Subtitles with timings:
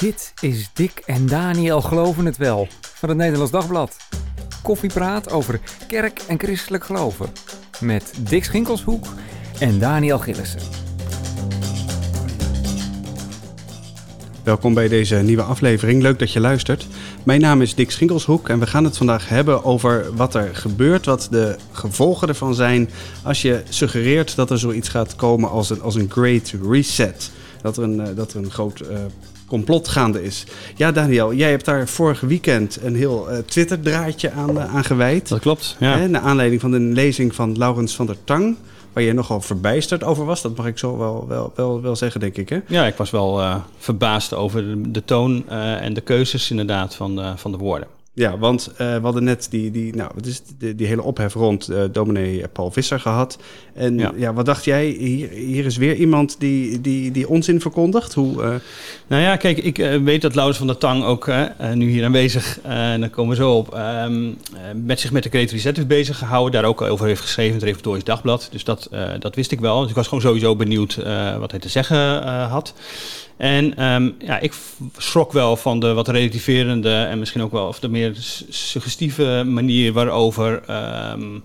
[0.00, 3.96] Dit is Dick en Daniel Geloven het Wel van het Nederlands Dagblad.
[4.62, 7.26] Koffiepraat over kerk en christelijk geloven.
[7.80, 9.06] Met Dick Schinkelshoek
[9.58, 10.60] en Daniel Gillissen.
[14.44, 16.02] Welkom bij deze nieuwe aflevering.
[16.02, 16.86] Leuk dat je luistert.
[17.22, 21.06] Mijn naam is Dick Schinkelshoek en we gaan het vandaag hebben over wat er gebeurt,
[21.06, 22.90] wat de gevolgen ervan zijn
[23.22, 27.30] als je suggereert dat er zoiets gaat komen als een, als een great reset.
[27.62, 28.88] Dat er een, eh, dat er een groot uh,
[29.50, 30.44] complot gaande is.
[30.76, 35.28] Ja, Daniel, jij hebt daar vorige weekend een heel uh, Twitter-draadje aan, uh, aan gewijd.
[35.28, 35.98] Dat klopt, ja.
[35.98, 38.56] Hè, naar aanleiding van de lezing van Laurens van der Tang
[38.92, 40.42] waar je nogal verbijsterd over was.
[40.42, 42.48] Dat mag ik zo wel, wel, wel, wel zeggen, denk ik.
[42.48, 42.58] Hè?
[42.66, 46.94] Ja, ik was wel uh, verbaasd over de, de toon uh, en de keuzes inderdaad
[46.94, 47.88] van, uh, van de woorden.
[48.12, 51.34] Ja, want uh, we hadden net die, die, nou, het is die, die hele ophef
[51.34, 53.38] rond uh, dominee Paul Visser gehad.
[53.74, 54.12] En ja.
[54.16, 54.86] ja, wat dacht jij?
[54.86, 58.14] Hier, hier is weer iemand die, die, die onzin verkondigt.
[58.14, 58.54] Hoe, uh...
[59.06, 61.30] Nou ja, kijk, ik weet dat Laurens van der Tang ook
[61.74, 64.36] nu hier aanwezig, en daar komen we zo op, um,
[64.84, 66.52] met zich met de creativiteit is bezig gehouden.
[66.52, 68.48] Daar ook over heeft geschreven in het Reformatorisch Dagblad.
[68.50, 69.80] Dus dat, dat wist ik wel.
[69.80, 70.94] Dus ik was gewoon sowieso benieuwd
[71.38, 72.74] wat hij te zeggen had.
[73.40, 74.54] En um, ja, ik
[74.96, 78.14] schrok wel van de wat relativerende en misschien ook wel of de meer
[78.48, 80.62] suggestieve manier waarover
[81.12, 81.42] um,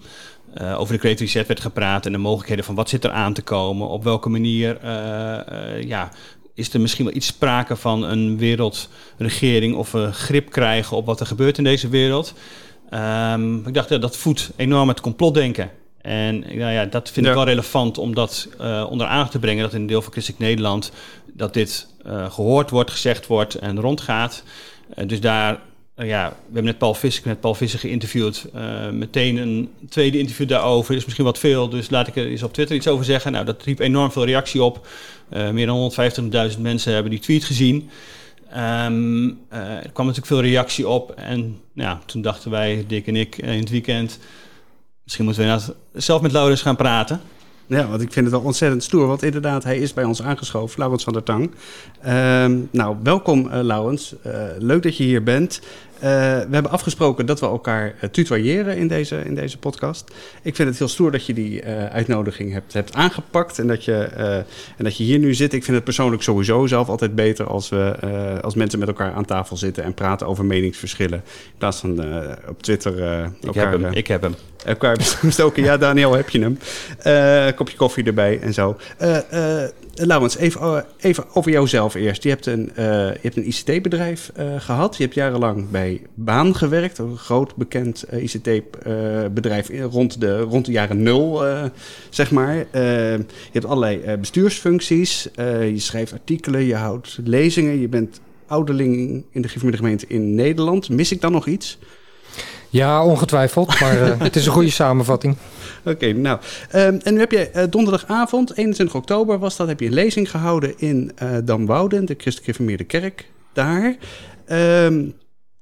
[0.78, 3.88] over de creativiteit werd gepraat en de mogelijkheden van wat zit er aan te komen,
[3.88, 6.12] op welke manier uh, uh, ja,
[6.54, 11.20] is er misschien wel iets sprake van een wereldregering of een grip krijgen op wat
[11.20, 12.34] er gebeurt in deze wereld.
[13.34, 15.72] Um, ik dacht dat dat voedt enorm het complotdenken.
[16.06, 17.32] En nou ja, dat vind ja.
[17.32, 19.64] ik wel relevant om dat uh, onder aandacht te brengen.
[19.64, 20.92] Dat in een deel van Christelijk Nederland
[21.34, 24.44] dat dit uh, gehoord wordt, gezegd wordt en rondgaat.
[24.96, 25.60] Uh, dus daar,
[25.96, 28.46] ja, we hebben net Paul Visser, net Paul Visser geïnterviewd.
[28.92, 30.96] meteen een tweede interview daarover.
[30.96, 33.32] is misschien wat veel, dus laat ik er eens op Twitter iets over zeggen.
[33.32, 34.88] Nou, dat riep enorm veel reactie op.
[35.52, 35.92] meer dan
[36.52, 37.90] 150.000 mensen hebben die tweet gezien.
[38.58, 41.12] Um, er kwam natuurlijk veel reactie op.
[41.12, 44.20] En ja, toen dachten wij, Dick en ik, in het weekend
[45.06, 47.22] Misschien moeten we zelf met Laurens gaan praten.
[47.68, 49.08] Ja, want ik vind het wel ontzettend stoer.
[49.08, 51.52] Want inderdaad, hij is bij ons aangeschoven, Laurens van der Tang.
[52.06, 52.12] Uh,
[52.72, 54.16] nou, welkom uh, Laurens.
[54.26, 55.62] Uh, leuk dat je hier bent.
[55.96, 60.12] Uh, we hebben afgesproken dat we elkaar tutoyeren in deze, in deze podcast.
[60.42, 64.02] Ik vind het heel stoer dat je die uitnodiging hebt, hebt aangepakt en dat, je,
[64.78, 65.54] en dat je hier nu zit.
[65.54, 69.26] Ik vind het persoonlijk sowieso zelf altijd beter als, we, als mensen met elkaar aan
[69.26, 71.24] tafel zitten en praten over meningsverschillen.
[71.28, 71.92] In plaats van
[72.48, 73.72] op Twitter ik elkaar...
[73.72, 74.36] Heb hem, ik heb hem
[74.66, 75.64] elkaar bestoken.
[75.64, 76.58] Ja, Daniel, heb je hem.
[77.08, 78.78] Uh, kopje koffie erbij en zo.
[79.96, 82.24] Uh, Laurens, even, even over jouzelf eerst.
[82.24, 84.98] Je hebt een, je hebt een ICT-bedrijf gehad.
[84.98, 86.98] Je hebt jarenlang bij Baan gewerkt.
[86.98, 91.44] Een groot bekend ICT-bedrijf rond de, rond de jaren nul,
[92.10, 92.56] zeg maar.
[92.56, 95.30] je hebt allerlei bestuursfuncties.
[95.36, 97.80] je schrijft artikelen, je houdt lezingen.
[97.80, 100.90] Je bent ouderling in de gemeente in Nederland.
[100.90, 101.78] Mis ik dan nog iets?
[102.76, 105.36] Ja, ongetwijfeld, maar uh, het is een goede samenvatting.
[105.80, 106.40] Oké, okay, nou.
[106.76, 110.30] Um, en nu heb je uh, donderdagavond, 21 oktober was dat, heb je een lezing
[110.30, 113.96] gehouden in uh, Damwouden, de Christelijk Gereformeerde Kerk daar.
[114.86, 115.14] Um,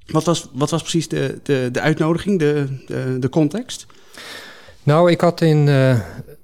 [0.06, 3.86] wat, was, wat was precies de, de, de uitnodiging, de, de, de context?
[4.84, 5.70] Nou, ik had in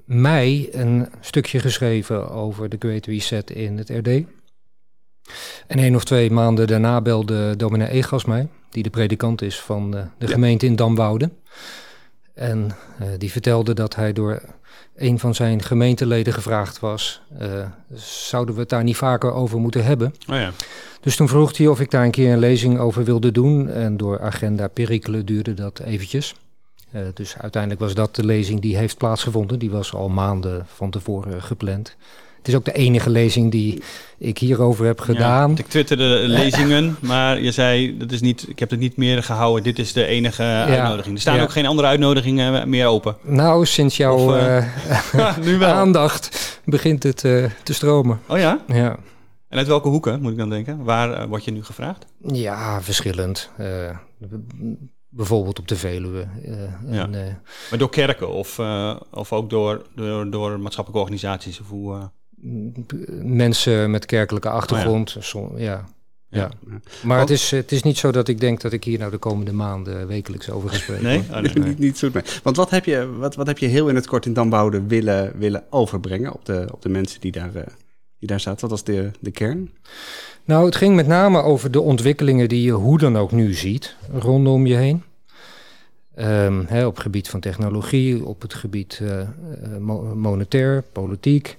[0.05, 4.07] mei een stukje geschreven over de Great Reset in het RD.
[5.67, 9.95] En één of twee maanden daarna belde dominee Egas mij die de predikant is van
[9.95, 11.29] uh, de gemeente in Damwoude.
[12.33, 12.71] En
[13.01, 14.41] uh, die vertelde dat hij door
[14.95, 17.65] een van zijn gemeenteleden gevraagd was: uh,
[18.03, 20.13] zouden we het daar niet vaker over moeten hebben?
[20.29, 20.51] Oh ja.
[21.01, 23.69] Dus toen vroeg hij of ik daar een keer een lezing over wilde doen.
[23.69, 26.35] En door agenda perikelen duurde dat eventjes.
[26.95, 29.59] Uh, dus uiteindelijk was dat de lezing die heeft plaatsgevonden.
[29.59, 31.95] Die was al maanden van tevoren gepland.
[32.39, 33.81] Het is ook de enige lezing die
[34.17, 35.51] ik hierover heb gedaan.
[35.51, 39.23] Ja, ik twitterde lezingen, maar je zei, dat is niet, ik heb het niet meer
[39.23, 39.63] gehouden.
[39.63, 41.15] Dit is de enige ja, uitnodiging.
[41.15, 41.41] Er staan ja.
[41.41, 43.15] ook geen andere uitnodigingen meer open.
[43.21, 44.65] Nou, sinds jouw uh,
[45.45, 45.73] nu wel.
[45.73, 48.21] aandacht begint het uh, te stromen.
[48.27, 48.59] Oh ja?
[48.67, 48.97] Ja.
[49.47, 50.83] En uit welke hoeken, moet ik dan denken?
[50.83, 52.05] Waar word je nu gevraagd?
[52.21, 53.49] Ja, verschillend.
[55.09, 56.27] bijvoorbeeld op de Veluwe.
[56.87, 57.09] ja.
[57.11, 58.59] en, maar door kerken of,
[59.11, 61.59] of ook door, door, door maatschappelijke organisaties?
[61.59, 62.09] Of hoe,
[63.23, 65.33] mensen met kerkelijke achtergrond.
[65.33, 65.65] Oh ja.
[65.65, 65.85] ja.
[66.31, 66.51] Ja.
[67.03, 69.17] Maar het is, het is niet zo dat ik denk dat ik hier nou de
[69.17, 71.03] komende maanden wekelijks over ga spreken.
[71.03, 71.23] Nee?
[71.31, 72.09] Oh, nee, niet, niet zo.
[72.43, 75.33] Want wat heb, je, wat, wat heb je heel in het kort in Dambouwde willen,
[75.37, 77.61] willen overbrengen op de, op de mensen die daar, uh,
[78.19, 78.61] die daar zaten?
[78.61, 79.71] Wat was de, de kern?
[80.45, 83.95] Nou, het ging met name over de ontwikkelingen die je hoe dan ook nu ziet
[84.11, 85.03] rondom je heen.
[86.19, 89.27] Um, hè, op het gebied van technologie, op het gebied uh,
[90.13, 91.57] monetair, politiek.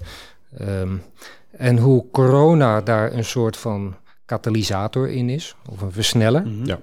[0.61, 1.02] Um,
[1.50, 6.47] en hoe corona daar een soort van katalysator in is, of een versneller.
[6.47, 6.67] Mhm.
[6.67, 6.81] Ja.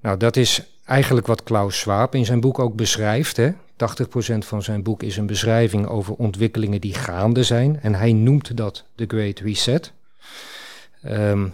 [0.00, 3.36] Nou, dat is eigenlijk wat Klaus Schwab in zijn boek ook beschrijft.
[3.36, 3.50] Hè?
[3.50, 3.54] 80%
[4.38, 7.80] van zijn boek is een beschrijving over ontwikkelingen die gaande zijn.
[7.80, 9.92] En hij noemt dat de Great Reset.
[11.02, 11.46] Ehm,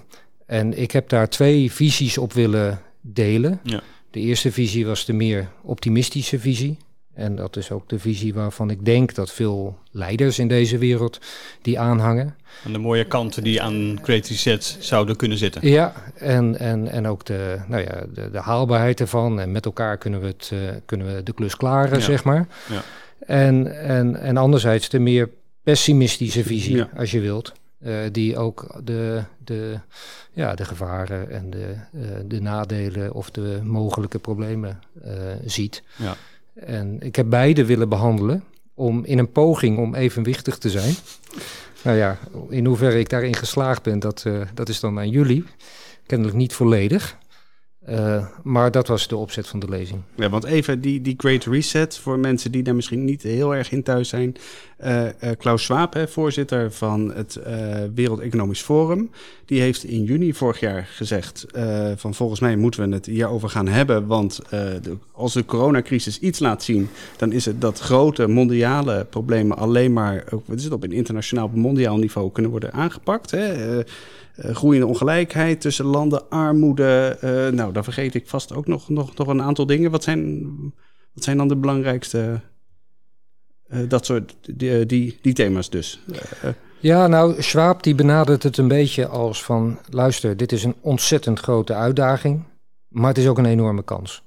[0.47, 3.61] en ik heb daar twee visies op willen delen.
[3.63, 3.83] Ja.
[4.11, 6.77] De eerste visie was de meer optimistische visie.
[7.15, 11.19] En dat is ook de visie waarvan ik denk dat veel leiders in deze wereld
[11.63, 12.37] die aanhangen.
[12.65, 15.69] En de mooie kanten die aan Great Reset zouden kunnen zitten.
[15.69, 19.41] Ja, en, en, en ook de, nou ja, de, de haalbaarheid ervan.
[19.41, 22.05] En met elkaar kunnen we, het, eh, kunnen we de klus klaren, Ja.
[22.05, 22.47] zeg maar.
[22.71, 22.83] Ja.
[23.27, 25.31] En, en, en anderzijds de meer
[25.63, 26.89] pessimistische visie, Ja.
[26.97, 27.53] als je wilt.
[27.81, 29.79] eh, die ook de, de,
[30.33, 34.81] ja, de gevaren en de, eh, de nadelen of de mogelijke problemen
[35.45, 35.83] ziet.
[35.97, 36.17] Ja.
[36.55, 40.95] En ik heb beide willen behandelen om in een poging om evenwichtig te zijn.
[41.83, 42.19] Nou ja,
[42.49, 45.45] in hoeverre ik daarin geslaagd ben, dat, eh, dat is dan aan jullie.
[46.07, 47.19] Kennelijk niet volledig.
[47.85, 50.01] Eh, maar dat was de opzet van de lezing.
[50.15, 53.73] Ja, want even die, die Great Reset voor mensen die daar misschien niet heel erg
[53.73, 54.37] in thuis zijn.
[54.77, 57.39] Eh, eh, Klaus Schwab, hè, voorzitter van het
[57.95, 59.11] Wereld Economisch Forum,
[59.45, 61.47] die heeft in juni vorig jaar gezegd:
[61.97, 64.41] van volgens mij moeten we het hierover gaan hebben, want
[65.13, 70.25] als de coronacrisis iets laat zien, dan is het dat grote mondiale problemen alleen maar,
[70.31, 73.31] ook, wat is het, op een internationaal, mondiaal niveau kunnen worden aangepakt.
[73.31, 73.83] Hè?
[74.35, 77.17] Eh, groeiende ongelijkheid tussen landen, armoede.
[77.21, 79.91] eh, nou, dan vergeet ik vast ook nog, nog, nog een aantal dingen.
[79.91, 80.43] Wat zijn,
[81.13, 82.41] wat zijn dan de belangrijkste,
[83.67, 86.01] eh, dat soort, die, die, die thema's dus?
[86.81, 89.79] Ja, nou, Schwab die benadert het een beetje als van...
[89.91, 92.43] luister, dit is een ontzettend grote uitdaging,
[92.89, 94.23] maar het is ook een enorme kans.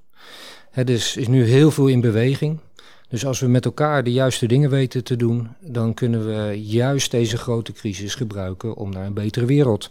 [0.72, 2.60] Het is, is nu heel veel in beweging.
[3.10, 5.48] Dus als we met elkaar de juiste dingen weten te doen...
[5.60, 9.90] dan kunnen we juist deze grote crisis gebruiken om naar een betere wereld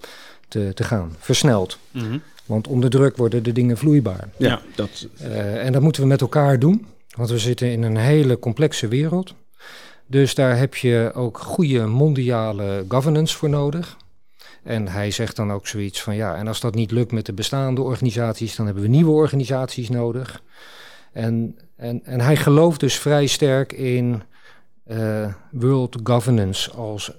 [0.48, 1.14] te, te gaan.
[1.18, 1.78] Versneld.
[1.90, 2.18] Mhm.
[2.46, 4.28] Want onder druk worden de dingen vloeibaar.
[4.36, 4.60] ja, Ja.
[4.74, 5.06] dat.
[5.18, 6.86] Eh, en dat moeten we met elkaar doen,
[7.16, 9.34] want we zitten in een hele complexe wereld.
[10.06, 13.96] Dus daar heb je ook goede mondiale governance voor nodig.
[14.62, 17.32] En hij zegt dan ook zoiets van ja, en als dat niet lukt met de
[17.32, 20.42] bestaande organisaties, dan hebben we nieuwe organisaties nodig.
[21.16, 24.22] En, en, en hij gelooft dus vrij sterk in
[24.84, 27.10] eh, world governance als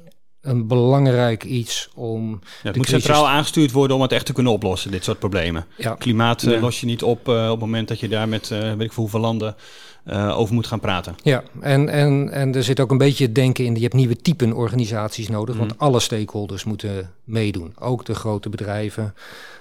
[0.42, 2.30] een belangrijk iets om.
[2.30, 5.04] Ja, het De moet crisis- centraal aangestuurd worden om het echt te kunnen oplossen, dit
[5.04, 5.66] soort problemen.
[5.78, 6.60] Ja, Klimaat eh, Ja.
[6.60, 8.94] los je niet op eh, op het moment dat je daar met eh, weet ik
[8.94, 9.56] veel hoeveel landen
[10.04, 11.16] eh, over moet gaan praten.
[11.24, 14.16] Ja, en, en, en er zit ook een beetje het denken in, je hebt nieuwe
[14.22, 15.68] typen organisaties nodig, Mhm.
[15.68, 17.74] want alle stakeholders moeten meedoen.
[17.80, 19.14] Ook de grote bedrijven,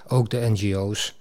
[0.09, 1.15] ook de NGO's.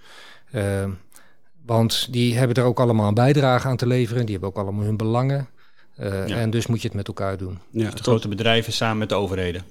[1.65, 4.83] Want die hebben er ook allemaal een bijdrage aan te leveren, die hebben ook allemaal
[4.85, 5.47] hun belangen.
[5.95, 6.37] Eh, Ja.
[6.37, 7.59] En dus moet je het met elkaar doen.
[7.71, 9.63] Ja, De tot, grote bedrijven samen met de overheden.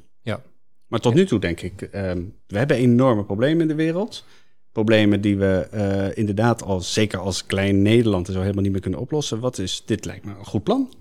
[0.86, 4.24] maar tot nu toe denk ik, ehm, we hebben enorme problemen in de wereld.
[4.72, 9.00] Problemen die we eh, inderdaad, als, zeker als klein Nederland, zo helemaal niet meer kunnen
[9.00, 9.40] oplossen.
[9.40, 10.92] Wat is, dit lijkt me een goed plan.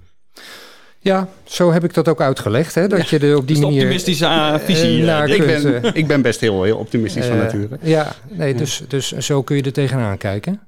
[0.99, 3.81] Ja, zo heb ik dat ook uitgelegd, hè, dat je er op die manier...
[3.81, 5.03] optimistische eh, visie.
[5.03, 5.29] naar.
[5.29, 7.77] Ik kunt, ben, ik ben best heel, heel optimistisch van nature.
[7.81, 10.61] Ja, nee, dus, dus zo kun je er tegenaan kijken.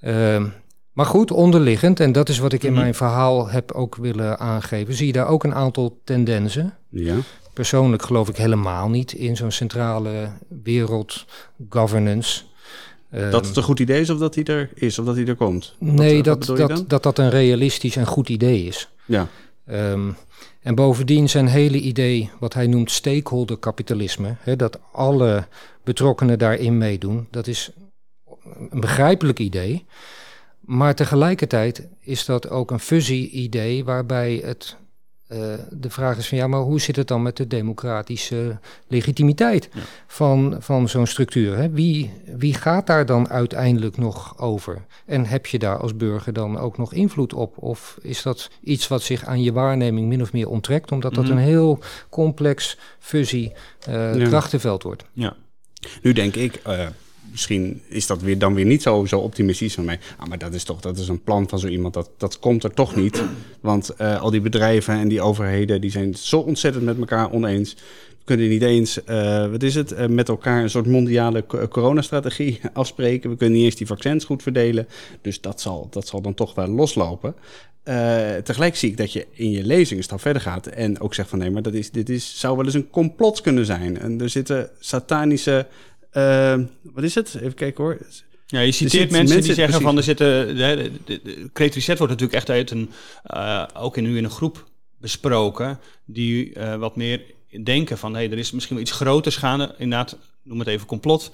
[0.00, 0.46] Ehm,
[0.92, 2.80] maar goed, onderliggend, en dat is wat ik in Mhm.
[2.80, 6.74] mijn verhaal heb ook willen aangeven, zie je daar ook een aantal tendensen.
[6.88, 7.14] Ja.
[7.54, 10.28] Persoonlijk geloof ik helemaal niet in zo'n centrale
[10.62, 11.26] wereld
[11.68, 12.42] governance.
[13.10, 15.26] Ehm, Dat het een goed idee is of dat hij er is of dat hij
[15.26, 15.74] er komt.
[15.78, 18.88] Nee, wat dat, dat, dat dat een realistisch en goed idee is.
[19.04, 19.26] Ja.
[19.66, 20.10] Ehm,
[20.62, 25.46] en bovendien zijn hele idee, wat hij noemt stakeholder kapitalisme, hè, dat alle
[25.84, 27.70] betrokkenen daarin meedoen, dat is
[28.70, 29.84] een begrijpelijk idee.
[30.60, 34.76] Maar tegelijkertijd is dat ook een fuzzy-idee waarbij het,
[35.26, 35.38] eh,
[35.70, 39.80] de vraag is van ja, maar hoe zit het dan met de democratische legitimiteit Ja.
[40.06, 41.56] van, van zo'n structuur?
[41.56, 41.70] Hè?
[41.70, 44.84] Wie, wie gaat daar dan uiteindelijk nog over?
[45.06, 47.58] En heb je daar als burger dan ook nog invloed op?
[47.58, 51.24] Of is dat iets wat zich aan je waarneming min of meer onttrekt, omdat dat
[51.24, 51.32] Mhm.
[51.32, 51.78] een heel
[52.10, 53.50] complex, fuzzy
[53.86, 54.26] eh, Ja.
[54.28, 55.04] krachtenveld wordt?
[55.12, 55.36] Ja.
[56.02, 56.86] Nu denk ik, eh,
[57.30, 59.98] misschien is dat weer, dan weer niet zo, zo optimistisch van mij.
[60.16, 61.94] Ah, maar dat is toch dat is een plan van zo iemand.
[61.94, 63.22] Dat, dat komt er toch niet.
[63.60, 67.74] Want eh, al die bedrijven en die overheden die zijn zo ontzettend met elkaar oneens.
[68.18, 71.68] We kunnen niet eens, eh, wat is het, eh, met elkaar een soort mondiale co-
[71.68, 73.30] coronastrategie afspreken.
[73.30, 74.88] We kunnen niet eens die vaccins goed verdelen.
[75.20, 77.34] Dus dat zal, dat zal dan toch wel loslopen.
[78.44, 81.28] Tegelijk zie ik dat je in je lezing een stap verder gaat en ook zegt
[81.28, 83.98] van nee, maar dat is, dit is, zou wel eens een complot kunnen zijn.
[83.98, 85.66] En er zitten satanische,
[86.10, 87.34] eh, wat is het?
[87.34, 87.98] Even kijken hoor.
[88.46, 89.82] Ja, je citeert zit- mensen, die zeggen precies.
[89.86, 90.46] van er zitten.
[90.56, 92.90] De, de, de, Great Reset wordt natuurlijk echt uit een.
[93.22, 95.78] eh, ook in, nu in een groep besproken.
[96.04, 97.22] die eh, wat meer
[97.62, 99.74] denken van hé, er is misschien wel iets groters gaande.
[99.78, 101.32] Inderdaad, noem het even complot.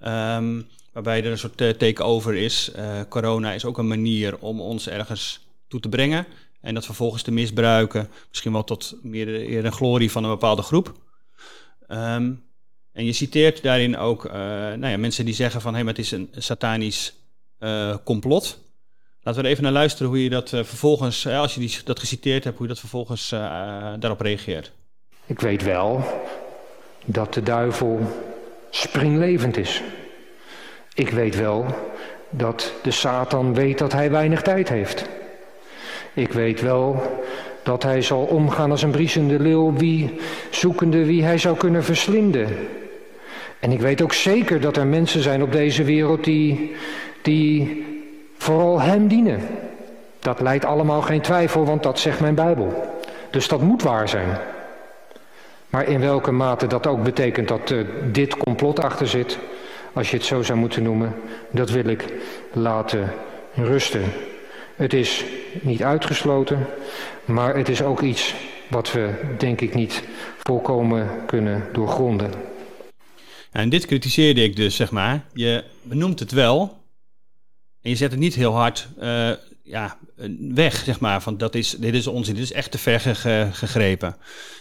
[0.00, 0.60] Ehm,
[0.92, 2.70] waarbij er een soort uh, takeover is.
[2.76, 6.26] Uh, corona is ook een manier om ons ergens toe te brengen.
[6.60, 8.08] En dat vervolgens te misbruiken.
[8.28, 10.92] Misschien wel tot meer de, de glorie van een bepaalde groep.
[11.86, 12.32] Ehm,
[12.96, 15.70] en je citeert daarin ook uh, nou ja, mensen die zeggen van...
[15.70, 17.14] hé, hey, maar het is een satanisch
[18.04, 18.58] complot.
[19.22, 21.26] Laten we er even naar luisteren hoe je dat vervolgens...
[21.26, 23.28] als je die, dat geciteerd hebt, hoe je dat vervolgens
[23.98, 24.72] daarop reageert.
[25.26, 26.04] Ik weet wel
[27.04, 28.00] dat de duivel
[28.70, 29.82] springlevend is.
[30.94, 31.66] Ik weet wel
[32.30, 35.04] dat de Satan weet dat hij weinig tijd heeft.
[36.14, 37.02] Ik weet wel
[37.62, 42.48] dat hij zal omgaan als een briesende leeuw, wie, zoekende wie hij zou kunnen verslinden.
[43.66, 46.74] En ik weet ook zeker dat er mensen zijn op deze wereld die,
[47.22, 47.84] die
[48.36, 49.40] vooral hem dienen.
[50.18, 52.96] Dat leidt allemaal geen twijfel, want dat zegt mijn Bijbel.
[53.30, 54.38] Dus dat moet waar zijn.
[55.70, 59.38] Maar in welke mate dat ook betekent dat uh, dit complot achter zit,
[59.92, 61.14] als je het zo zou moeten noemen,
[61.50, 62.04] dat wil ik
[62.52, 63.12] laten
[63.54, 64.02] rusten.
[64.76, 65.24] Het is
[65.60, 66.66] niet uitgesloten,
[67.24, 68.34] maar het is ook iets
[68.68, 70.02] wat we denk ik niet
[70.42, 72.55] volkomen kunnen doorgronden.
[73.56, 75.24] En dit kritiseerde ik dus, zeg maar.
[75.32, 76.84] Je benoemt het wel
[77.82, 79.30] en je zet het niet heel hard uh,
[79.62, 79.98] ja,
[80.38, 81.22] weg, zeg maar.
[81.22, 83.00] Van dat is, dit is onzin, dit is echt te ver
[83.52, 84.16] gegrepen.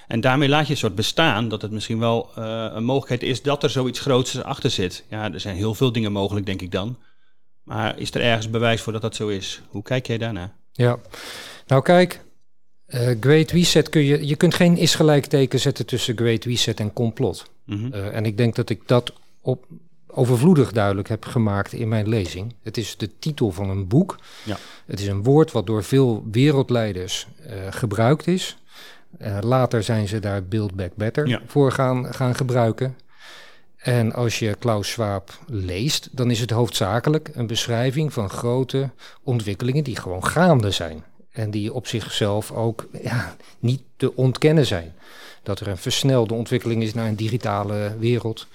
[0.08, 3.42] En daarmee laat je een soort bestaan dat het misschien wel uh, een mogelijkheid is
[3.42, 5.04] dat er zoiets groots achter zit.
[5.10, 6.98] Ja, er zijn heel veel dingen mogelijk, denk ik dan.
[7.64, 9.62] Maar is er ergens bewijs voor dat dat zo is?
[9.68, 10.54] Hoe kijk jij daarnaar?
[10.72, 11.00] Ja,
[11.68, 12.22] nou kijk,
[12.88, 16.94] uh, Great Reset kun je, je kunt geen is gelijkteken zetten tussen Great Reset en
[16.94, 17.54] complot.
[17.66, 17.94] Mm -hmm.
[17.94, 19.66] uh, en ik denk dat ik dat op
[20.08, 22.54] overvloedig duidelijk heb gemaakt in mijn lezing.
[22.62, 24.20] Het is de titel van een boek.
[24.44, 24.58] Ja.
[24.86, 28.58] Het is een woord wat door veel wereldleiders uh, gebruikt is.
[29.22, 31.42] Uh, later zijn ze daar Build Back Better ja.
[31.46, 32.98] voor gaan, gaan gebruiken.
[33.76, 38.90] En als je Klaus Schwab leest, dan is het hoofdzakelijk een beschrijving van grote
[39.24, 41.04] ontwikkelingen die gewoon gaande zijn.
[41.32, 44.94] En die op zichzelf ook ja, niet te ontkennen zijn.
[45.46, 48.48] Dat er een versnelde ontwikkeling is naar een digitale wereld.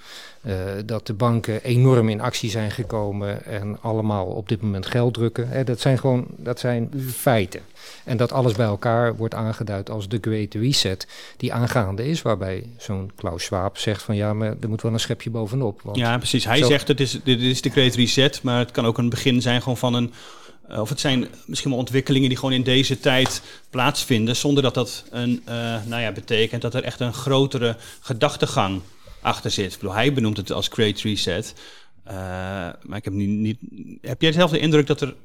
[0.45, 0.53] Uh,
[0.85, 5.51] dat de banken enorm in actie zijn gekomen en allemaal op dit moment geld drukken.
[5.51, 7.61] Eh, dat zijn gewoon dat zijn feiten.
[8.03, 11.07] En dat alles bij elkaar wordt aangeduid als de Great Reset
[11.37, 14.99] die aangaande is, waarbij zo'n Klaus Schwab zegt van ja, maar er moet wel een
[14.99, 15.81] schepje bovenop.
[15.83, 16.45] Want ja, precies.
[16.45, 16.67] Hij zo...
[16.67, 19.61] zegt het is, dit is de Great Reset, maar het kan ook een begin zijn
[19.61, 20.13] gewoon van een
[20.79, 25.03] of het zijn misschien wel ontwikkelingen die gewoon in deze tijd plaatsvinden, zonder dat dat
[25.09, 28.81] een, uh, nou ja, betekent dat er echt een grotere gedachtegang
[29.21, 29.73] achter zit.
[29.81, 31.53] Ik hij benoemt het als Great Reset.
[32.07, 32.13] Uh,
[32.81, 33.57] maar ik heb niet, niet.
[34.01, 35.15] Heb jij zelf indruk dat er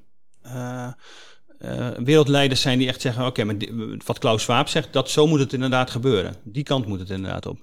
[2.05, 3.57] wereldleiders zijn die echt zeggen: oké,
[4.05, 6.37] wat Klaus Schwab zegt, dat zo moet het inderdaad gebeuren.
[6.43, 7.59] Die kant moet het inderdaad op.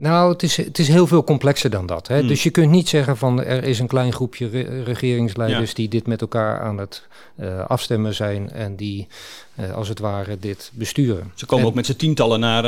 [0.00, 2.08] Nou, het is, het is heel veel complexer dan dat.
[2.08, 2.18] Hè?
[2.18, 2.28] Hmm.
[2.28, 5.74] Dus je kunt niet zeggen van er is een klein groepje re regeringsleiders ja.
[5.74, 9.06] die dit met elkaar aan het uh, afstemmen zijn en die
[9.60, 11.32] uh, als het ware dit besturen.
[11.34, 12.64] Ze komen en, ook met z'n tientallen naar,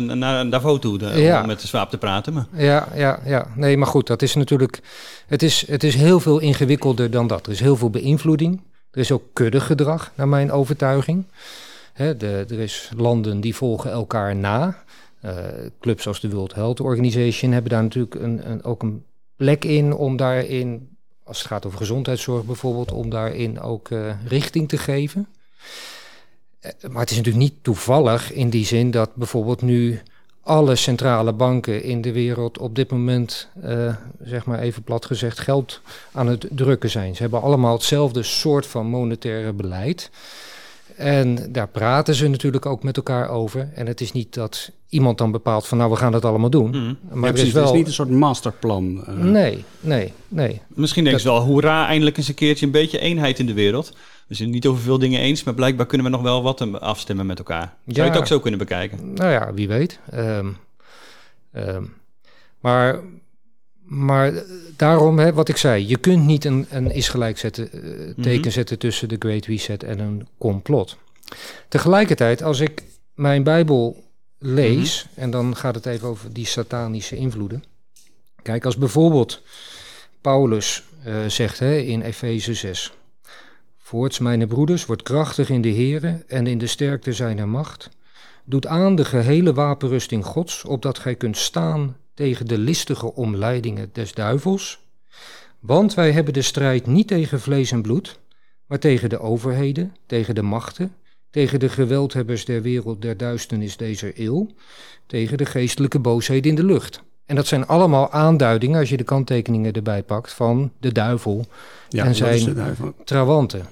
[0.00, 1.40] uh, naar Davos toe de, ja.
[1.40, 2.32] om met de Swaap te praten.
[2.32, 2.46] Maar.
[2.52, 4.80] Ja, ja, ja, nee, maar goed, dat is natuurlijk,
[5.26, 7.46] het is, het is heel veel ingewikkelder dan dat.
[7.46, 8.60] Er is heel veel beïnvloeding.
[8.90, 11.24] Er is ook kuddegedrag, naar mijn overtuiging.
[11.92, 14.82] Hè, de, er is landen die volgen elkaar na.
[15.24, 15.36] Uh,
[15.80, 19.04] clubs als de World Health Organization hebben daar natuurlijk een, een, ook een
[19.36, 24.68] plek in om daarin, als het gaat over gezondheidszorg bijvoorbeeld, om daarin ook uh, richting
[24.68, 25.26] te geven.
[26.60, 30.00] Uh, maar het is natuurlijk niet toevallig in die zin dat bijvoorbeeld nu
[30.40, 33.48] alle centrale banken in de wereld op dit moment,
[34.22, 35.80] zeg maar even plat gezegd, geld
[36.12, 37.16] aan het drukken zijn.
[37.16, 40.10] Ze hebben allemaal hetzelfde soort van monetaire beleid.
[40.96, 43.68] En daar praten ze natuurlijk ook met elkaar over.
[43.74, 46.70] En het is niet dat iemand dan bepaalt van nou we gaan dat allemaal doen.
[46.70, 46.98] Mm.
[47.12, 47.62] Maar ja, het, is wel...
[47.62, 49.04] het is niet een soort masterplan.
[49.08, 49.14] Uh...
[49.16, 50.60] Nee, nee, nee.
[50.68, 51.32] Misschien denken dat...
[51.32, 53.92] ze wel, hoera, eindelijk eens een keertje een beetje eenheid in de wereld.
[54.26, 56.80] We zijn het niet over veel dingen eens, maar blijkbaar kunnen we nog wel wat
[56.80, 57.74] afstemmen met elkaar.
[57.86, 59.14] Zou ja, je het ook zo kunnen bekijken?
[59.14, 59.98] Nou ja, wie weet.
[60.14, 60.56] Um,
[61.52, 61.92] um,
[62.60, 63.00] maar
[63.84, 64.32] maar
[64.76, 68.36] daarom, hè, wat ik zei, je kunt niet een, een is gelijk zetten, uh, teken
[68.36, 68.50] mm -hmm.
[68.50, 70.96] zetten tussen de Great Reset en een complot.
[71.68, 72.82] Tegelijkertijd, als ik
[73.14, 74.04] mijn Bijbel
[74.38, 75.22] lees, mm -hmm.
[75.22, 77.64] en dan gaat het even over die satanische invloeden.
[78.42, 79.42] Kijk, als bijvoorbeeld
[80.20, 82.92] Paulus uh, zegt hè, in Efeze 6.
[83.78, 87.88] Voorts, mijn broeders, wordt krachtig in de Here en in de sterkte zijner macht.
[88.44, 94.12] Doet aan de gehele wapenrusting Gods, opdat gij kunt staan tegen de listige omleidingen des
[94.12, 94.78] duivels.
[95.58, 98.18] Want wij hebben de strijd niet tegen vlees en bloed,
[98.66, 100.92] maar tegen de overheden, tegen de machten,
[101.30, 104.50] tegen de geweldhebbers der wereld der duisternis deze eeuw,
[105.06, 107.02] tegen de geestelijke boosheid in de lucht.
[107.26, 111.46] En dat zijn allemaal aanduidingen, als je de kanttekeningen erbij pakt, van de duivel
[111.88, 112.56] Ja, en zijn
[113.04, 113.66] trawanten.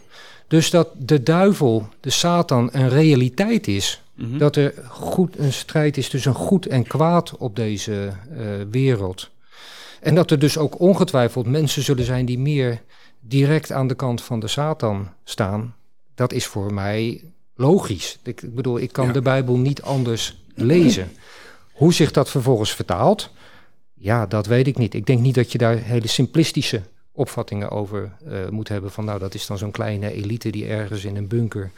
[0.52, 4.02] Dus dat de duivel, de Satan, een realiteit is.
[4.14, 4.38] Mhm.
[4.38, 9.30] Dat er goed, een strijd is tussen goed en kwaad op deze eh, wereld.
[10.00, 12.80] En dat er dus ook ongetwijfeld mensen zullen zijn die meer
[13.20, 15.74] direct aan de kant van de Satan staan.
[16.14, 17.24] Dat is voor mij
[17.56, 18.18] logisch.
[18.22, 19.12] Ik, ik bedoel, ik kan Ja.
[19.12, 21.12] de Bijbel niet anders lezen.
[21.72, 23.30] Hoe zich dat vervolgens vertaalt,
[23.94, 24.94] ja, dat weet ik niet.
[24.94, 26.82] Ik denk niet dat je daar hele simplistische
[27.14, 28.90] opvattingen over eh, moet hebben.
[28.90, 31.70] Van nou, dat is dan zo'n kleine elite die ergens in een bunker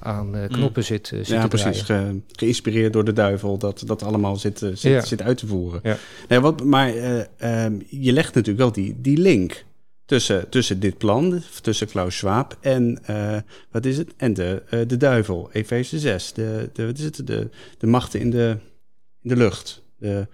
[0.00, 1.82] aan eh, knoppen zit, eh, zit Ja, te precies.
[1.82, 5.00] Ge- geïnspireerd door de duivel, dat dat allemaal zit, zit, Ja.
[5.00, 5.80] zit uit te voeren.
[5.82, 5.96] Ja.
[6.28, 9.64] Nee, wat, maar eh, ehm, je legt natuurlijk wel die, die link
[10.04, 13.36] tussen, tussen dit plan, tussen Klaus Schwab en, eh,
[13.70, 14.12] wat is het?
[14.16, 16.32] En de, eh, de duivel, Efeze 6.
[16.32, 17.26] De, de, wat is het?
[17.26, 18.56] De, de machten in de,
[19.22, 19.82] in de lucht.
[19.98, 20.26] De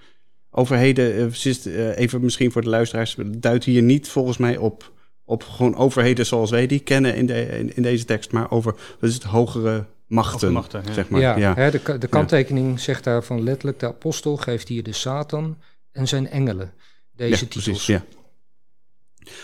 [0.55, 4.93] overheden, eh, eh, even misschien voor de luisteraars, duidt hier niet volgens mij op,
[5.25, 8.75] op gewoon overheden zoals wij die kennen in, de, in, in deze tekst, maar over,
[9.01, 10.93] wat is het, hogere machten, ja.
[10.93, 11.21] zeg maar.
[11.21, 11.55] ja, ja.
[11.55, 13.79] Hè, de, de kanttekening zegt daarvan letterlijk...
[13.79, 15.57] de apostel geeft hier de Satan
[15.93, 16.73] en zijn engelen
[17.17, 17.65] deze Ja, titels.
[17.65, 18.05] Precies, ja.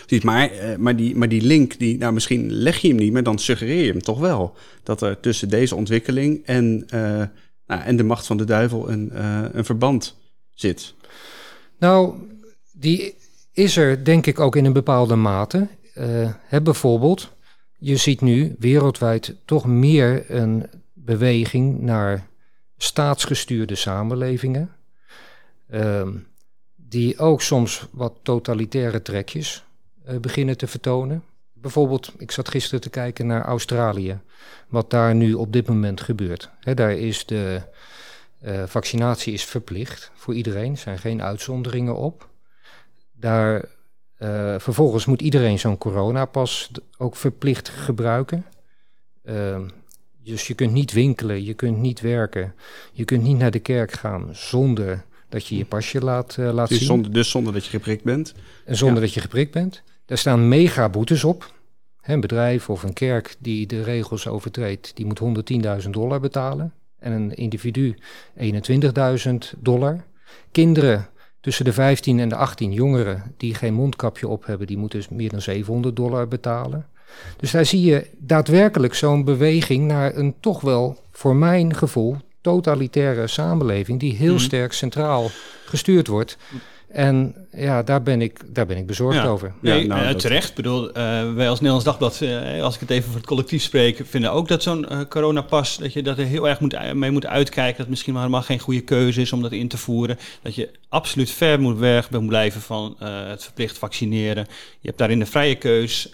[0.05, 3.13] Precies, maar, eh, maar, die, maar die link, die, nou, misschien leg je hem niet,
[3.13, 4.55] maar dan suggereer je hem toch wel.
[4.83, 7.23] Dat er tussen deze ontwikkeling en, eh,
[7.65, 10.17] nou, en de macht van de duivel een, eh, een verband
[10.49, 10.93] zit.
[11.79, 12.15] Nou,
[12.73, 13.15] die
[13.51, 15.67] is er denk ik ook in een bepaalde mate.
[15.93, 17.31] Eh, hè, bijvoorbeeld,
[17.77, 22.27] je ziet nu wereldwijd toch meer een beweging naar
[22.77, 24.73] staatsgestuurde samenlevingen.
[25.69, 26.15] ehm,
[26.75, 29.63] die ook soms wat totalitaire trekjes
[30.03, 31.23] eh, beginnen te vertonen.
[31.53, 34.19] Bijvoorbeeld, ik zat gisteren te kijken naar Australië,
[34.67, 36.49] wat daar nu op dit moment gebeurt.
[36.73, 37.61] Daar is de
[38.39, 42.29] eh, vaccinatie is verplicht voor iedereen, er zijn geen uitzonderingen op.
[43.11, 43.65] Daar,
[44.17, 48.45] eh, vervolgens moet iedereen zo'n coronapas ook verplicht gebruiken.
[49.23, 49.67] Ehm,
[50.23, 52.53] dus je kunt niet winkelen, je kunt niet werken,
[52.91, 56.69] je kunt niet naar de kerk gaan zonder dat je je pasje laat, eh, laat
[56.69, 56.87] Dus zien.
[56.87, 58.33] zonder, dus zonder dat je geprikt bent.
[58.65, 59.03] En zonder Ja.
[59.03, 59.81] dat je geprikt bent.
[60.05, 61.53] Daar staan mega boetes op.
[62.01, 66.73] Een bedrijf of een kerk die de regels overtreedt, die moet 110.000 dollar betalen.
[66.99, 67.95] En een individu
[68.37, 70.03] 21.000 dollar.
[70.51, 71.07] Kinderen
[71.41, 75.09] tussen de 15 en de 18 jongeren die geen mondkapje op hebben, die moeten dus
[75.09, 76.87] meer dan 700 dollar betalen.
[77.37, 83.27] Dus daar zie je daadwerkelijk zo'n beweging naar een toch wel, voor mijn gevoel, totalitaire
[83.27, 84.43] samenleving die heel Mhm.
[84.43, 85.29] sterk centraal
[85.65, 86.37] gestuurd wordt.
[86.89, 89.25] En ja, daar ben ik, daar ben ik bezorgd Ja.
[89.25, 89.53] over.
[89.61, 90.49] Ja, Nee, nou, eh, dat- terecht.
[90.49, 93.63] Ik bedoel, eh, wij als Nederlands Dagblad, eh, als ik het even voor het collectief
[93.63, 97.11] spreek, vinden ook dat zo'n eh, coronapas, dat je dat er heel erg moet, mee
[97.11, 97.71] moet uitkijken.
[97.71, 100.17] Dat het misschien maar helemaal geen goede keuze is om dat in te voeren.
[100.41, 104.45] Dat je absoluut ver moet weg moet blijven van eh, het verplicht vaccineren.
[104.79, 106.11] Je hebt daarin de vrije keus.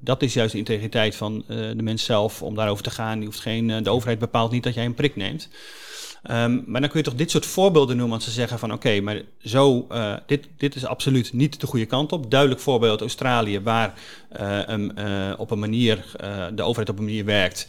[0.00, 3.16] Dat is juist de integriteit van eh, de mens zelf om daarover te gaan.
[3.18, 5.48] Die hoeft geen, de overheid bepaalt niet dat jij een prik neemt.
[6.24, 9.00] Ehm, maar dan kun je toch dit soort voorbeelden noemen, want ze zeggen van oké,
[9.00, 12.30] maar zo, eh, dit, dit is absoluut niet de goede kant op.
[12.30, 13.94] Duidelijk voorbeeld Australië, waar
[14.28, 16.04] eh, eh, op een manier,
[16.54, 17.68] de overheid op een manier werkt,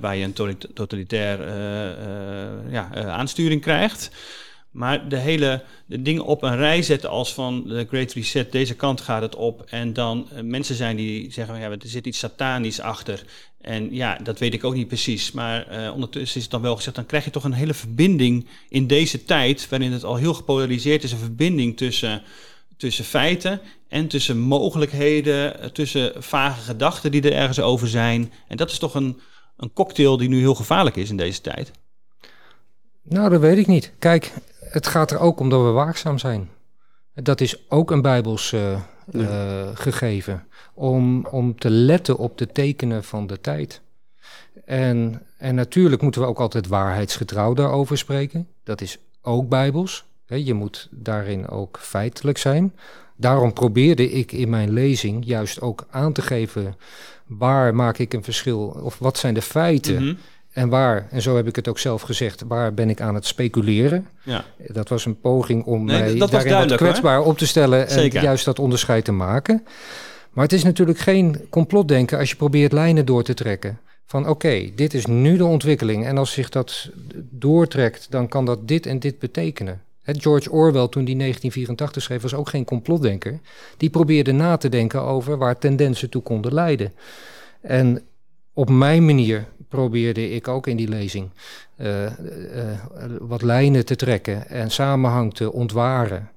[0.00, 1.38] waar je een totalitair
[2.70, 4.10] ja, aansturing krijgt.
[4.76, 8.74] Maar de hele de dingen op een rij zetten als van de Great Reset, deze
[8.74, 9.64] kant gaat het op.
[9.68, 13.24] En dan eh, mensen zijn die zeggen, ja, er zit iets satanisch achter.
[13.60, 15.32] En ja, dat weet ik ook niet precies.
[15.32, 18.46] Maar eh, ondertussen is het dan wel gezegd, dan krijg je toch een hele verbinding
[18.68, 22.22] in deze tijd, waarin het al heel gepolariseerd is, een verbinding tussen,
[22.76, 28.32] tussen feiten en tussen mogelijkheden, eh, tussen vage gedachten die er ergens over zijn.
[28.48, 29.20] En dat is toch een,
[29.56, 31.70] een cocktail die nu heel gevaarlijk is in deze tijd.
[33.08, 33.92] Nou, dat weet ik niet.
[33.98, 34.32] Kijk,
[34.76, 36.48] het gaat er ook om dat we waakzaam zijn.
[37.14, 40.46] Dat is ook een Bijbels eh, eh, gegeven.
[40.74, 43.80] Om, om te letten op de tekenen van de tijd.
[44.64, 48.48] En, en natuurlijk moeten we ook altijd waarheidsgetrouw daarover spreken.
[48.64, 50.04] Dat is ook Bijbels.
[50.26, 52.74] Je moet daarin ook feitelijk zijn.
[53.16, 56.76] Daarom probeerde ik in mijn lezing juist ook aan te geven
[57.26, 60.14] waar maak ik een verschil of wat zijn de feiten Mhm.
[60.56, 63.26] En waar, en zo heb ik het ook zelf gezegd, waar ben ik aan het
[63.26, 64.06] speculeren?
[64.22, 64.44] Ja.
[64.68, 67.88] Dat was een poging om Nee, mij dat was daarin wat kwetsbaar op te stellen
[67.88, 68.22] en Zeker.
[68.22, 69.64] juist dat onderscheid te maken.
[70.30, 73.78] Maar het is natuurlijk geen complotdenken als je probeert lijnen door te trekken.
[74.06, 76.90] Van oké, dit is nu de ontwikkeling en als zich dat
[77.30, 79.80] doortrekt, dan kan dat dit en dit betekenen.
[80.02, 83.40] George Orwell, toen die 1984 schreef, was ook geen complotdenker.
[83.76, 86.92] Die probeerde na te denken over waar tendensen toe konden leiden.
[87.60, 88.02] En
[88.52, 91.30] op mijn manier probeerde ik ook in die lezing
[91.76, 92.10] uh, uh,
[93.20, 96.30] wat lijnen te trekken en samenhang te ontwaren.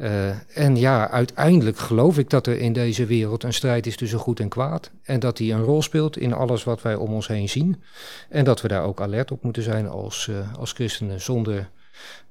[0.00, 4.18] Uh, en ja, uiteindelijk geloof ik dat er in deze wereld een strijd is tussen
[4.18, 4.90] goed en kwaad.
[5.02, 7.82] En dat die een rol speelt in alles wat wij om ons heen zien.
[8.28, 11.70] En dat we daar ook alert op moeten zijn als, als christenen, zonder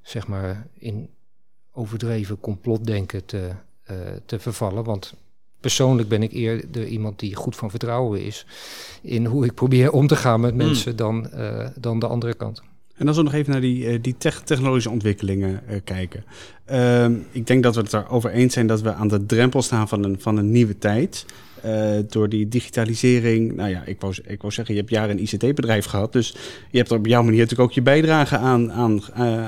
[0.02, 1.08] zeg maar in
[1.72, 3.50] overdreven complotdenken te,
[4.26, 4.84] te vervallen.
[4.84, 5.14] Want
[5.62, 8.46] persoonlijk ben ik eerder iemand die goed van vertrouwen is
[9.02, 10.58] in hoe ik probeer om te gaan met hmm.
[10.58, 12.62] mensen dan, uh, dan de andere kant.
[12.96, 16.24] En als we nog even naar die, uh, die technologische ontwikkelingen uh, kijken.
[16.64, 19.88] Ehm, ik denk dat we het erover eens zijn dat we aan de drempel staan
[19.88, 21.24] van een, van een nieuwe tijd.
[22.08, 23.54] door die digitalisering.
[23.56, 26.12] Nou ja, ik wou, ik wou zeggen, je hebt jaren een ICT-bedrijf gehad.
[26.12, 26.34] Dus
[26.70, 29.02] je hebt er op jouw manier natuurlijk ook je bijdrage aan, aan,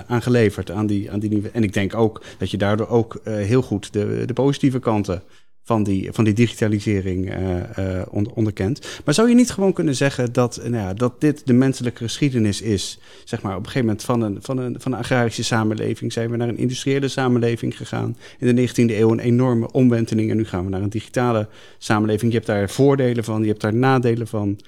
[0.07, 0.71] aan geleverd.
[0.71, 1.51] Aan die, aan die nieuwe.
[1.51, 5.23] En ik denk ook dat je daardoor ook heel goed de, de positieve kanten
[5.65, 8.03] van die, van die digitalisering uh, uh,
[8.35, 9.01] onderkent.
[9.05, 12.61] Maar zou je niet gewoon kunnen zeggen dat, nou ja, dat dit de menselijke geschiedenis
[12.61, 12.99] is?
[13.25, 16.31] Zeg maar, op een gegeven moment van een, van, een, van een agrarische samenleving zijn
[16.31, 18.17] we naar een industriële samenleving gegaan.
[18.39, 21.49] In de 19e eeuw een enorme omwenteling en nu gaan we naar een digitale
[21.79, 22.33] samenleving.
[22.33, 24.59] Je hebt daar voordelen van, je hebt daar nadelen van.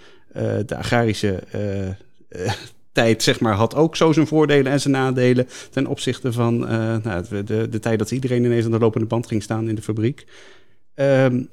[0.67, 1.43] De agrarische
[2.93, 7.25] tijd, zeg maar, had ook zo zijn voordelen en zijn nadelen ten opzichte van nou,
[7.45, 10.27] de, de, tijd dat iedereen ineens aan de lopende band ging staan in de fabriek.
[10.97, 11.49] Um,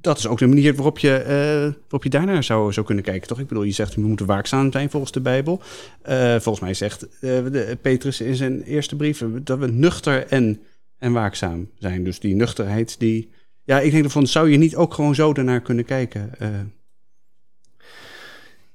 [0.00, 3.28] dat is ook de manier waarop je, uh, waarop je daarnaar zou, zou kunnen kijken,
[3.28, 3.40] toch?
[3.40, 5.60] Ik bedoel, je zegt we moeten waakzaam zijn volgens de Bijbel.
[6.08, 10.60] Uh, volgens mij zegt de, Petrus in zijn eerste brief dat we nuchter en,
[10.98, 12.04] en waakzaam zijn.
[12.04, 13.30] Dus die nuchterheid, die...
[13.64, 16.30] Ja, ik denk van, zou je niet ook gewoon zo daarnaar kunnen kijken?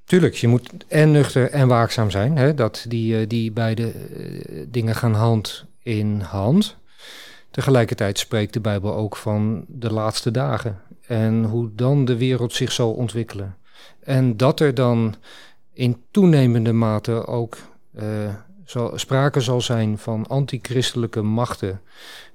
[0.04, 2.38] Tuurlijk, je moet en nuchter en waakzaam zijn.
[2.38, 2.54] Hè?
[2.54, 3.94] Dat die, die beide
[4.70, 6.78] dingen gaan hand in hand.
[7.54, 12.72] Tegelijkertijd spreekt de Bijbel ook van de laatste dagen en hoe dan de wereld zich
[12.72, 13.56] zal ontwikkelen.
[14.00, 15.16] En dat er dan
[15.74, 17.58] in toenemende mate ook
[17.96, 18.04] uh,
[18.66, 21.82] zal, sprake zal zijn van antichristelijke machten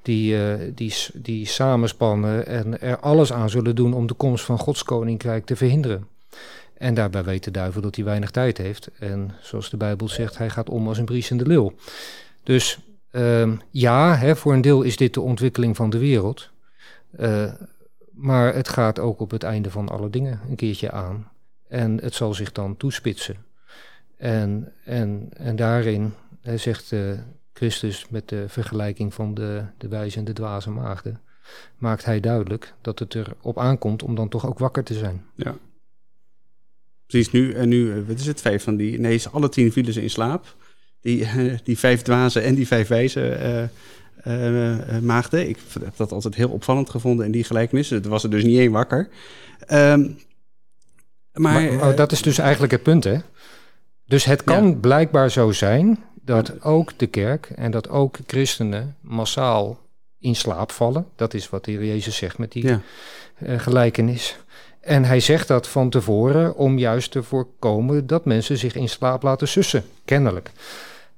[0.03, 4.59] die, uh, die, die samenspannen en er alles aan zullen doen om de komst van
[4.59, 6.07] Gods koninkrijk te verhinderen.
[6.75, 8.91] En daarbij weet de duivel dat hij weinig tijd heeft.
[8.99, 11.73] En zoals de Bijbel zegt, hij gaat om als een briesende leeuw.
[12.43, 12.79] Dus
[13.19, 16.51] Ehm, ja, hè, voor een deel is dit de ontwikkeling van de wereld.
[17.21, 17.53] Uh,
[18.11, 21.31] maar het gaat ook op het einde van alle dingen een keertje aan.
[21.69, 23.37] En het zal zich dan toespitsen.
[24.17, 27.19] En, en, en daarin zegt uh,
[27.53, 31.21] Christus met de vergelijking van de, de wijze en de dwaze maagden,
[31.79, 35.25] maakt hij duidelijk dat het erop aankomt om dan toch ook wakker te zijn.
[35.35, 35.57] Ja.
[37.07, 39.93] Precies, nu, en nu, eh, wat is het, vijf van die, nee, alle tien vielen
[39.93, 40.57] ze in slaap
[41.01, 41.29] die,
[41.65, 43.71] die vijf dwazen en die vijf wijze
[44.27, 45.49] uh, maagden.
[45.49, 47.91] Ik heb dat altijd heel opvallend gevonden in die gelijkenis.
[47.91, 49.09] Er was er dus niet één wakker.
[49.73, 50.19] Um,
[51.33, 53.17] maar, maar oh, dat is dus eigenlijk het punt, hè?
[54.07, 59.79] Dus het kan blijkbaar zo zijn dat ook de kerk en dat ook christenen massaal
[60.19, 61.07] in slaap vallen.
[61.17, 62.81] Dat is wat de Heer Jezus zegt met die ja.
[63.57, 64.39] gelijkenis.
[64.81, 69.23] En hij zegt dat van tevoren om juist te voorkomen dat mensen zich in slaap
[69.23, 70.51] laten sussen, kennelijk.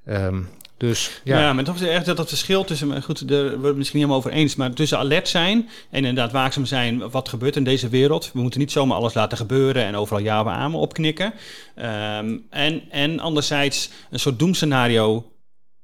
[0.09, 0.49] Um,
[0.81, 1.41] dus, ja.
[1.41, 3.99] ja, maar toch is echt dat het verschil tussen, goed, daar worden we het misschien
[3.99, 7.65] niet helemaal over eens, maar tussen alert zijn en inderdaad waakzaam zijn, wat gebeurt in
[7.65, 8.31] deze wereld.
[8.33, 11.33] We moeten niet zomaar alles laten gebeuren en overal ja we aan opknikken.
[11.77, 15.33] Um, en, en anderzijds een soort doemscenario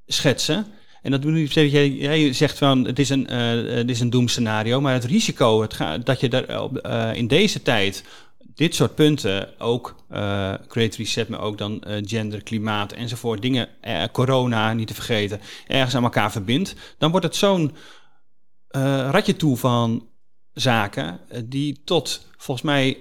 [0.06, 0.66] schetsen.
[1.02, 4.10] En dat doe je, jij, jij zegt van het is een, uh, het is een
[4.10, 8.04] doemscenario, maar het risico het gaat, dat je daar uh, in deze tijd
[8.56, 14.02] dit soort punten, ook uh, Reset, maar ook dan uh, gender, klimaat enzovoort, dingen, uh,
[14.12, 17.76] corona niet te vergeten, ergens aan elkaar verbindt, dan wordt het zo'n
[19.10, 20.08] ratje toe van
[20.52, 22.98] zaken die tot volgens mij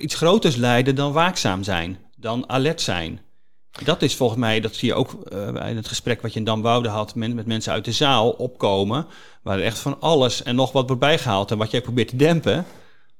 [0.00, 3.20] iets groters leiden dan waakzaam zijn, dan alert zijn.
[3.84, 5.12] Dat is volgens mij, dat zie je ook
[5.54, 9.06] in het gesprek wat je in Damwoude had met, met mensen uit de zaal opkomen,
[9.42, 12.16] waar er echt van alles en nog wat wordt bijgehaald en wat jij probeert te
[12.16, 12.66] dempen.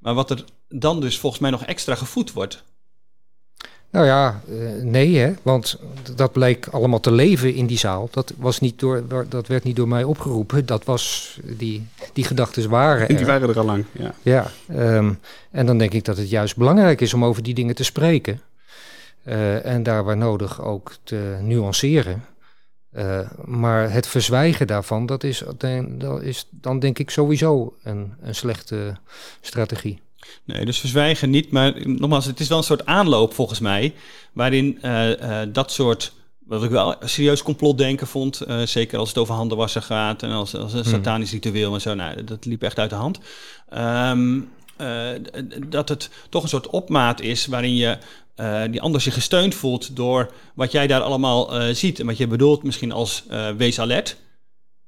[0.05, 2.65] Maar wat er dan dus volgens mij nog extra gevoed wordt.
[3.91, 5.79] Nou ja, uh, nee, hè, want
[6.15, 8.09] dat bleek allemaal te leven in die zaal.
[8.11, 10.67] Dat, was niet door, dat werd niet door mij opgeroepen.
[10.67, 13.17] Dat was, die, die gedachten waren er.
[13.17, 14.15] Die waren er al lang, ja.
[14.23, 15.19] Ja, um,
[15.51, 18.41] en dan denk ik dat het juist belangrijk is om over die dingen te spreken.
[19.27, 22.25] Uh, en daar waar nodig ook te nuanceren.
[22.97, 25.43] Uh, maar het verzwijgen daarvan, dat is,
[25.99, 28.97] dat is dan denk ik sowieso een, een slechte
[29.41, 30.03] strategie.
[30.45, 31.51] Nee, dus verzwijgen niet.
[31.51, 33.95] Maar nogmaals, het is wel een soort aanloop volgens mij.
[34.33, 36.13] Waarin uh, uh, dat soort.
[36.47, 38.43] Wat ik wel serieus complotdenken vond.
[38.49, 40.23] Uh, zeker als het over handenwassen gaat.
[40.23, 40.93] En als, als een hmm.
[40.93, 41.95] satanisch ritueel en zo.
[41.95, 43.21] Nou, dat liep echt uit de hand.
[43.77, 45.09] Um, eh,
[45.69, 47.99] dat het toch een soort opmaat is waarin je
[48.37, 52.01] uh, die ander zich gesteund voelt door wat jij daar allemaal uh, ziet.
[52.01, 53.25] En wat je bedoelt misschien als
[53.57, 54.17] wees alert.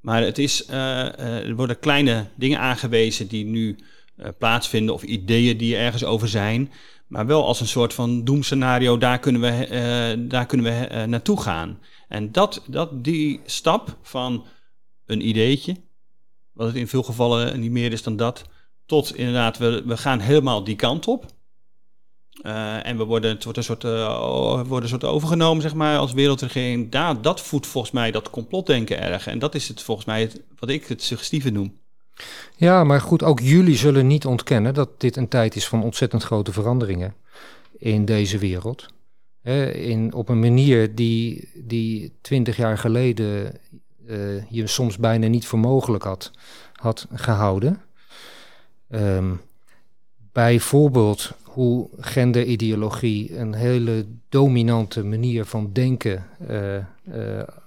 [0.00, 3.78] Maar het is, er worden kleine dingen aangewezen die nu
[4.38, 6.72] plaatsvinden of ideeën die ergens over zijn.
[7.06, 11.78] Maar wel als een soort van doemscenario, daar kunnen we, daar kunnen we naartoe gaan.
[12.08, 14.44] En dat, dat, die stap van
[15.06, 15.76] een ideetje,
[16.52, 18.44] wat het in veel gevallen niet meer is dan dat,
[18.86, 21.26] tot inderdaad, we, we gaan helemaal die kant op.
[22.42, 26.12] Uh, en we worden, het een soort, uh, worden een soort overgenomen, zeg maar, als
[26.12, 26.90] wereldregering.
[26.90, 29.26] Daar, dat voedt volgens mij dat complotdenken erg.
[29.26, 31.78] En dat is het volgens mij het, wat ik het suggestieve noem.
[32.56, 36.22] Ja, maar goed, ook jullie zullen niet ontkennen dat dit een tijd is van ontzettend
[36.22, 37.14] grote veranderingen
[37.78, 38.86] in deze wereld.
[39.72, 43.60] in, op een manier die, die twintig jaar geleden
[44.06, 46.30] uh, je soms bijna niet voor mogelijk had,
[46.72, 47.80] had gehouden.
[48.90, 49.40] Um,
[50.32, 56.82] bijvoorbeeld hoe genderideologie een hele dominante manier van denken uh, uh,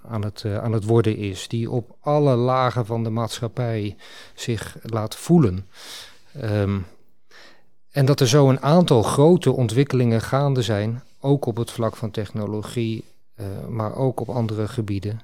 [0.07, 3.95] aan, het, uh, aan het worden is, die op alle lagen van de maatschappij
[4.33, 5.67] zich laat voelen.
[6.43, 6.85] Um,
[7.91, 12.11] en dat er zo een aantal grote ontwikkelingen gaande zijn, ook op het vlak van
[12.11, 13.03] technologie,
[13.69, 15.21] maar ook op andere gebieden.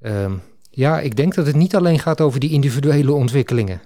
[0.00, 0.42] Um,
[0.74, 3.80] ja, ik denk dat het niet alleen gaat over die individuele ontwikkelingen.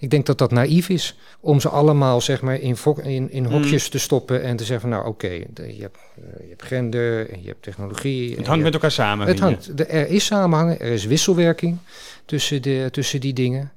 [0.00, 3.84] Ik denk dat dat naïef is om ze allemaal zeg maar, in, in, in hokjes
[3.84, 3.90] mm.
[3.90, 5.46] te stoppen en te zeggen: Nou, oké, okay,
[5.76, 8.36] je, hebt, uh, je hebt gender en je hebt technologie.
[8.36, 9.26] Het hangt met elkaar samen.
[9.26, 11.78] Het hangt, de, er is samenhangen, er is wisselwerking
[12.24, 13.72] tussen, de, tussen die dingen.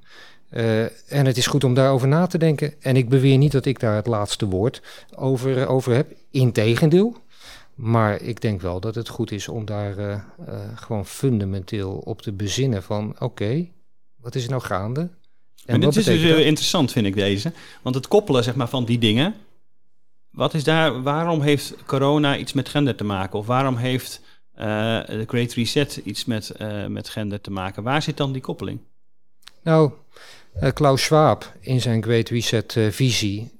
[0.50, 2.74] Uh, en het is goed om daarover na te denken.
[2.80, 4.82] En ik beweer niet dat ik daar het laatste woord
[5.14, 6.12] over, over heb.
[6.30, 7.16] Integendeel.
[7.74, 10.20] Maar ik denk wel dat het goed is om daar uh,
[10.74, 13.10] gewoon fundamenteel op te bezinnen van...
[13.10, 13.72] oké, okay,
[14.16, 15.10] wat is er nou gaande?
[15.66, 17.52] En dit is dus interessant, vind ik deze.
[17.82, 19.34] Want het koppelen zeg maar, van die dingen.
[20.30, 23.38] Wat is daar, waarom heeft corona iets met gender te maken?
[23.38, 24.20] Of waarom heeft
[24.54, 24.60] uh,
[25.06, 26.52] de Great Reset iets met,
[26.88, 27.82] met gender te maken?
[27.82, 28.80] Waar zit dan die koppeling?
[29.62, 29.92] Nou,
[30.74, 33.50] Klaus Schwab in zijn Great Reset-visie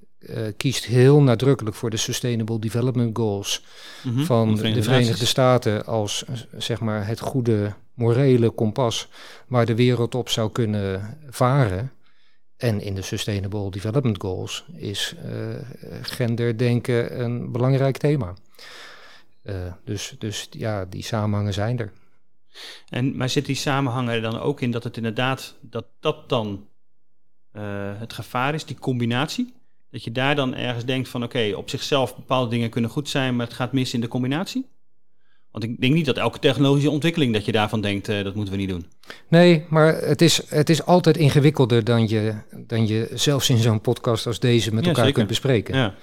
[0.56, 3.64] kiest heel nadrukkelijk voor de Sustainable Development Goals
[4.02, 6.24] mm -hmm, van de Verenigde, de Verenigde Staten als
[6.56, 9.08] zeg maar het goede morele kompas
[9.46, 11.92] waar de wereld op zou kunnen varen.
[12.56, 15.54] En in de Sustainable Development Goals is uh,
[16.02, 18.34] genderdenken een belangrijk thema.
[19.44, 21.92] Uh, dus, dus ja, die samenhangen zijn er.
[22.88, 26.66] En, maar zit die samenhang er dan ook in dat het inderdaad, dat dat dan
[27.98, 29.54] het gevaar is, die combinatie?
[29.92, 33.08] Dat je daar dan ergens denkt van oké, okay, op zichzelf bepaalde dingen kunnen goed
[33.08, 34.66] zijn, maar het gaat mis in de combinatie?
[35.50, 38.54] Want ik denk niet dat elke technologische ontwikkeling dat je daarvan denkt, uh, dat moeten
[38.54, 38.86] we niet doen.
[39.28, 43.80] Nee, maar het is, het is altijd ingewikkelder dan je, dan je zelfs in zo'n
[43.80, 45.18] podcast als deze met ja, elkaar zeker.
[45.18, 45.76] kunt bespreken.
[45.76, 45.94] Ja.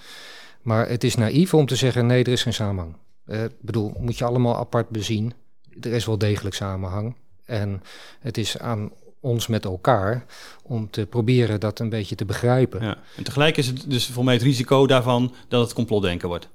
[0.62, 2.96] Maar het is naïef om te zeggen, nee, er is geen samenhang.
[3.26, 5.34] Eh, ik uh, bedoel, moet je allemaal apart bezien.
[5.82, 7.16] Er is wel degelijk samenhang.
[7.46, 7.82] En
[8.20, 10.26] het is aan ons met elkaar
[10.64, 12.84] om te proberen dat een beetje te begrijpen.
[12.84, 12.98] Ja.
[13.18, 16.50] En tegelijk is het dus voor mij het risico daarvan dat het complotdenken wordt.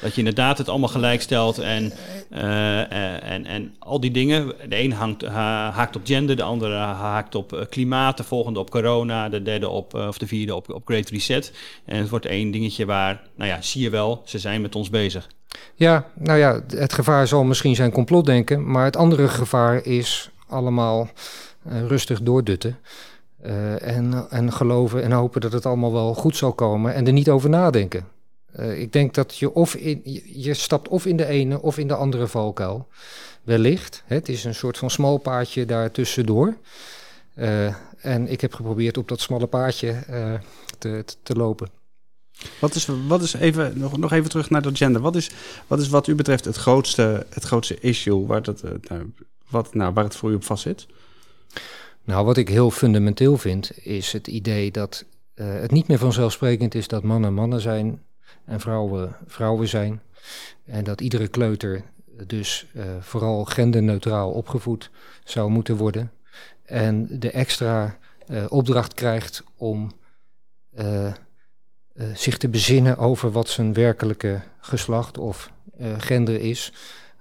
[0.00, 1.92] Dat je inderdaad het allemaal gelijk stelt en,
[2.32, 4.46] uh, en, en al die dingen.
[4.68, 8.70] De een hangt, haakt op gender, de andere haakt op eh, klimaat, de volgende op
[8.70, 11.52] corona, de derde op, of de vierde op, op Great Reset.
[11.84, 14.90] En het wordt één dingetje waar, nou ja, zie je wel, ze zijn met ons
[14.90, 15.28] bezig.
[15.74, 21.08] Ja, nou ja, het gevaar zal misschien zijn complotdenken, maar het andere gevaar is allemaal
[21.62, 22.78] rustig doordutten.
[23.46, 27.12] Uh, en, en geloven en hopen dat het allemaal wel goed zal komen en er
[27.12, 28.06] niet over nadenken.
[28.58, 31.88] Uh, ik denk dat je of in, je, stapt of in de ene of in
[31.88, 32.88] de andere valkuil.
[33.42, 34.02] Wellicht.
[34.06, 36.56] Hè, het is een soort van smal paadje daar tussendoor.
[37.34, 39.94] Uh, en ik heb geprobeerd op dat smalle paadje
[40.78, 41.68] te, te, lopen.
[42.60, 45.00] Wat is, wat is even, nog, nog even terug naar dat gender.
[45.02, 45.30] Wat is,
[45.66, 49.12] wat is wat u betreft het grootste, het grootste issue waar, dat, nou,
[49.48, 50.86] wat, nou, waar het voor u op vast zit?
[52.04, 56.88] Nou, wat ik heel fundamenteel vind, is het idee dat het niet meer vanzelfsprekend is
[56.88, 58.02] dat mannen mannen zijn
[58.44, 60.02] en vrouwen vrouwen zijn.
[60.64, 61.82] En dat iedere kleuter
[62.26, 64.90] dus uh, vooral genderneutraal opgevoed
[65.24, 66.12] zou moeten worden.
[66.64, 69.98] En de extra uh, opdracht krijgt om
[72.14, 75.52] zich te bezinnen over wat zijn werkelijke geslacht of
[75.98, 76.72] gender is.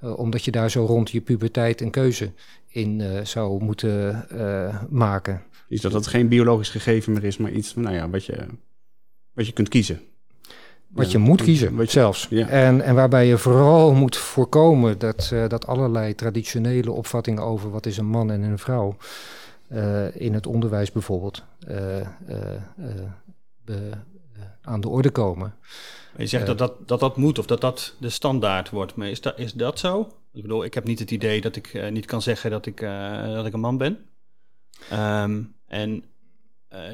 [0.02, 2.32] omdat je daar zo rond je puberteit een keuze
[2.69, 4.25] in zou moeten
[4.89, 5.43] maken.
[5.67, 8.45] Is dat dat geen biologisch gegeven meer is, maar iets nou ja, wat, je,
[9.34, 10.01] wat je kunt kiezen?
[10.89, 12.27] Wat je moet kiezen, je, zelfs.
[12.29, 12.47] Ja.
[12.47, 17.86] En, en waarbij je vooral moet voorkomen dat, uh, dat allerlei traditionele opvattingen over wat
[17.86, 18.97] is een man en een vrouw,
[19.71, 21.75] uh, in het onderwijs bijvoorbeeld, uh,
[24.62, 25.53] aan de orde komen.
[26.17, 28.95] Je zegt dat, dat, dat dat moet of dat dat de standaard wordt.
[28.95, 30.08] Maar is dat, is dat zo?
[30.34, 32.80] Ik bedoel, ik heb niet het idee dat ik niet kan zeggen dat ik,
[33.26, 33.98] dat ik een man ben.
[34.89, 36.04] Ehm, en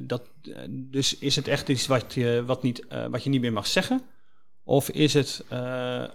[0.03, 0.21] dat,
[0.69, 4.01] dus is het echt iets wat je, wat, niet, wat je niet meer mag zeggen?
[4.63, 5.43] Of is het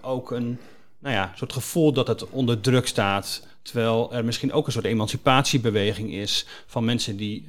[0.00, 0.58] ook een
[0.98, 3.46] nou ja, soort gevoel dat het onder druk staat.
[3.62, 7.44] Terwijl er misschien ook een soort emancipatiebeweging is van mensen die,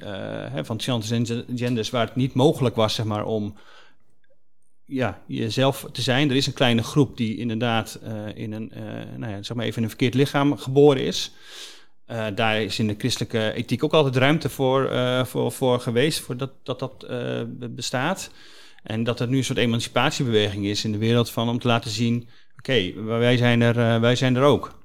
[0.50, 3.54] hè, van transgenders, waar het niet mogelijk was, zeg maar, om
[4.92, 6.30] ja, jezelf te zijn.
[6.30, 8.82] Er is een kleine groep die inderdaad uh, in een, uh,
[9.16, 11.32] nou ja, zeg maar even een verkeerd lichaam geboren is.
[12.34, 14.90] daar is in de christelijke ethiek ook altijd ruimte voor,
[15.26, 17.06] voor, voor geweest, voor dat dat, dat
[17.74, 18.30] bestaat.
[18.82, 21.90] En dat er nu een soort emancipatiebeweging is in de wereld van om te laten
[21.90, 22.28] zien
[22.58, 24.80] oké, wij, zijn er, wij zijn er ook.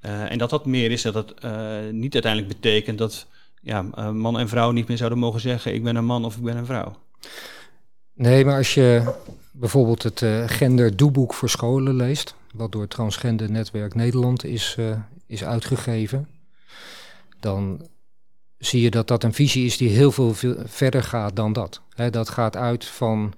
[0.00, 3.26] En dat dat meer is, dat uh, niet uiteindelijk betekent dat
[3.60, 6.42] ja, man en vrouw niet meer zouden mogen zeggen: ik ben een man of ik
[6.42, 6.96] ben een vrouw.
[8.14, 9.14] Nee, maar als je
[9.52, 14.76] bijvoorbeeld het genderdoeboek voor scholen leest, wat door het Transgender Netwerk Nederland is,
[15.26, 16.28] is uitgegeven,
[17.40, 17.88] dan
[18.58, 21.80] zie je dat dat een visie is die heel veel, veel verder gaat dan dat.
[21.94, 23.34] He, dat gaat uit van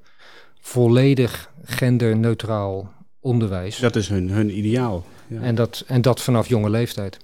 [0.61, 3.79] volledig genderneutraal onderwijs.
[3.79, 5.05] Dat is hun, hun ideaal.
[5.27, 5.41] Ja.
[5.41, 7.19] En, dat, en dat vanaf jonge leeftijd.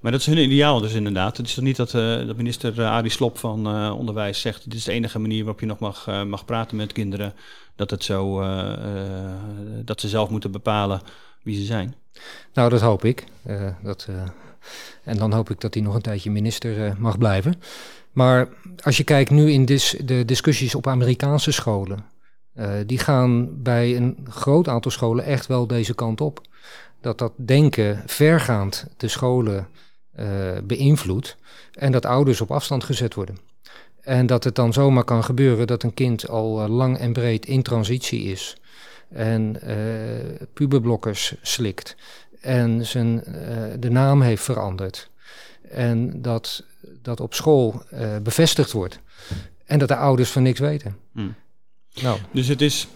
[0.00, 1.36] Maar dat is hun ideaal dus inderdaad.
[1.36, 4.64] Het is toch niet dat, uh, dat minister uh, Arie Slop van uh, Onderwijs zegt...
[4.64, 7.34] dit is de enige manier waarop je nog mag, mag praten met kinderen...
[7.76, 8.40] dat, het zo,
[9.84, 11.00] dat ze zelf moeten bepalen
[11.42, 11.94] wie ze zijn?
[12.54, 13.24] Nou, dat hoop ik.
[13.82, 14.08] dat,
[15.04, 17.54] en dan hoop ik dat hij nog een tijdje minister mag blijven.
[18.12, 18.48] Maar
[18.82, 19.64] als je kijkt nu in
[20.04, 22.04] de discussies op Amerikaanse scholen...
[22.86, 26.40] Die gaan bij een groot aantal scholen echt wel deze kant op.
[27.00, 29.68] Dat dat denken vergaand de scholen
[30.64, 31.36] beïnvloedt
[31.72, 33.38] en dat ouders op afstand gezet worden.
[34.00, 37.46] En dat het dan zomaar kan gebeuren dat een kind al uh, lang en breed
[37.46, 38.56] in transitie is
[39.08, 39.60] en
[40.52, 41.96] puberblokkers slikt
[42.40, 43.24] en zijn,
[43.78, 45.10] de naam heeft veranderd.
[45.70, 46.64] En dat
[47.02, 47.82] dat op school
[48.22, 49.00] bevestigd wordt.
[49.64, 50.96] En dat de ouders van niks weten.
[51.12, 51.34] Hmm.
[52.02, 52.18] Nou.
[52.32, 52.88] Dus het is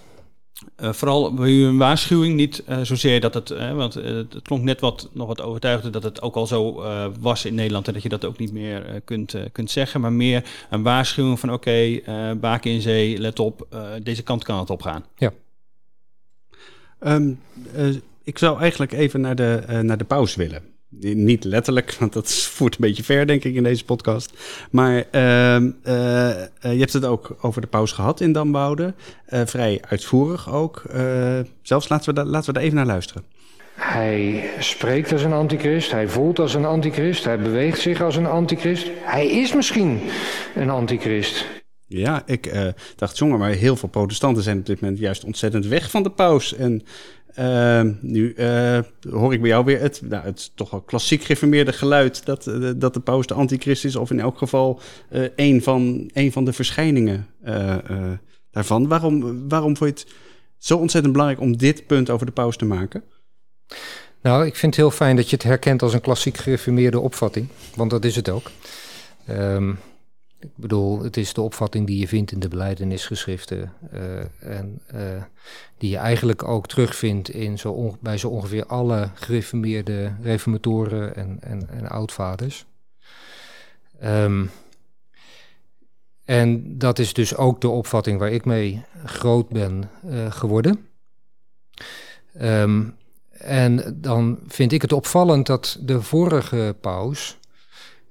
[0.81, 4.63] uh, vooral bij u een waarschuwing, niet uh, zozeer dat het, uh, want het klonk
[4.63, 6.83] net wat, nog wat overtuigend dat het ook al zo
[7.21, 10.45] was in Nederland en dat je dat ook niet meer kunt, kunt zeggen, maar meer
[10.71, 13.67] een waarschuwing van oké, okay, baken in zee, let op,
[14.03, 15.05] deze kant kan het opgaan.
[15.17, 15.33] Ja.
[17.01, 17.41] Um,
[18.23, 20.74] ik zou eigenlijk even naar de, naar de pauze willen.
[21.01, 24.33] Niet letterlijk, want dat voert een beetje ver, denk ik, in deze podcast.
[24.71, 25.63] Maar uh, uh,
[26.61, 28.95] je hebt het ook over de pauze gehad in Damboude.
[29.29, 30.83] Uh, vrij uitvoerig ook.
[31.63, 33.25] zelfs laten we, laten we daar even naar luisteren.
[33.75, 38.27] Hij spreekt als een antichrist, hij voelt als een antichrist, hij beweegt zich als een
[38.27, 38.91] antichrist.
[39.03, 40.01] Hij is misschien
[40.55, 41.47] een antichrist.
[41.87, 45.91] Ja, ik dacht, jongen, maar heel veel protestanten zijn op dit moment juist ontzettend weg
[45.91, 46.55] van de paus.
[46.55, 46.83] En
[47.39, 48.79] uh, nu uh,
[49.11, 52.71] hoor ik bij jou weer het, nou, het toch wel klassiek gereformeerde geluid dat, uh,
[52.77, 54.81] dat de paus de antichrist is, of in elk geval
[55.37, 57.27] een, van, een van de verschijningen
[58.51, 58.89] daarvan.
[58.89, 60.15] Waarom, waarom vond je het
[60.59, 63.05] zo ontzettend belangrijk om dit punt over de paus te maken?
[64.23, 67.49] Nou, ik vind het heel fijn dat je het herkent als een klassiek gereformeerde opvatting,
[67.75, 68.51] want dat is het ook.
[69.31, 69.79] Um,
[70.45, 73.73] ik bedoel, het is de opvatting die je vindt in de beleidenisgeschriften.
[73.95, 74.01] Uh,
[74.39, 75.23] en uh,
[75.79, 81.69] die je eigenlijk ook terugvindt in zo bij zo ongeveer alle gereformeerde reformatoren en, en,
[81.69, 82.67] en oudvaders.
[84.05, 84.51] Um,
[86.25, 90.87] en dat is dus ook de opvatting waar ik mee groot ben uh, geworden.
[92.41, 92.97] Um,
[93.31, 97.39] en dan vind ik het opvallend dat de vorige paus,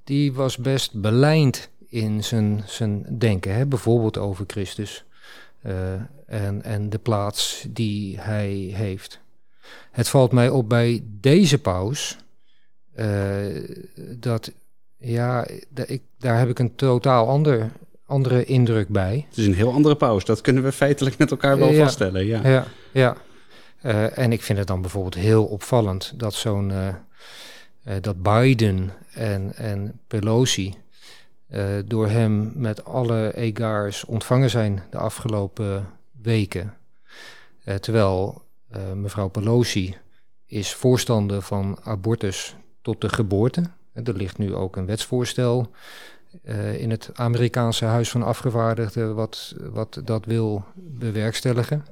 [0.03, 3.65] die was best belijnd in zijn, zijn denken, hè?
[3.65, 5.05] bijvoorbeeld over Christus
[5.65, 5.93] uh,
[6.25, 9.19] en, en de plaats die hij heeft.
[9.91, 12.17] Het valt mij op bij deze paus
[12.95, 13.05] uh,
[14.19, 14.51] dat,
[14.97, 15.47] ja,
[15.85, 17.71] ik, daar heb ik een totaal ander,
[18.05, 19.25] andere indruk bij.
[19.29, 22.25] Het is een heel andere paus, dat kunnen we feitelijk met elkaar wel ja, vaststellen.
[22.25, 22.65] Ja, ja.
[22.91, 23.17] ja.
[23.83, 26.71] Uh, en ik vind het dan bijvoorbeeld heel opvallend dat zo'n
[28.01, 30.73] dat Biden en, en Pelosi
[31.85, 35.87] door hem met alle egars ontvangen zijn de afgelopen
[36.21, 36.73] weken.
[37.65, 38.41] Uh, terwijl
[38.75, 39.97] uh, mevrouw Pelosi
[40.45, 43.63] is voorstander van abortus tot de geboorte.
[43.93, 45.71] er ligt nu ook een wetsvoorstel
[46.77, 51.85] in het Amerikaanse Huis van Afgevaardigden wat, wat dat wil bewerkstelligen.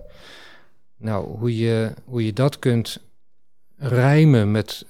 [0.98, 3.00] Nou, hoe je, hoe je dat kunt
[3.78, 4.86] rijmen met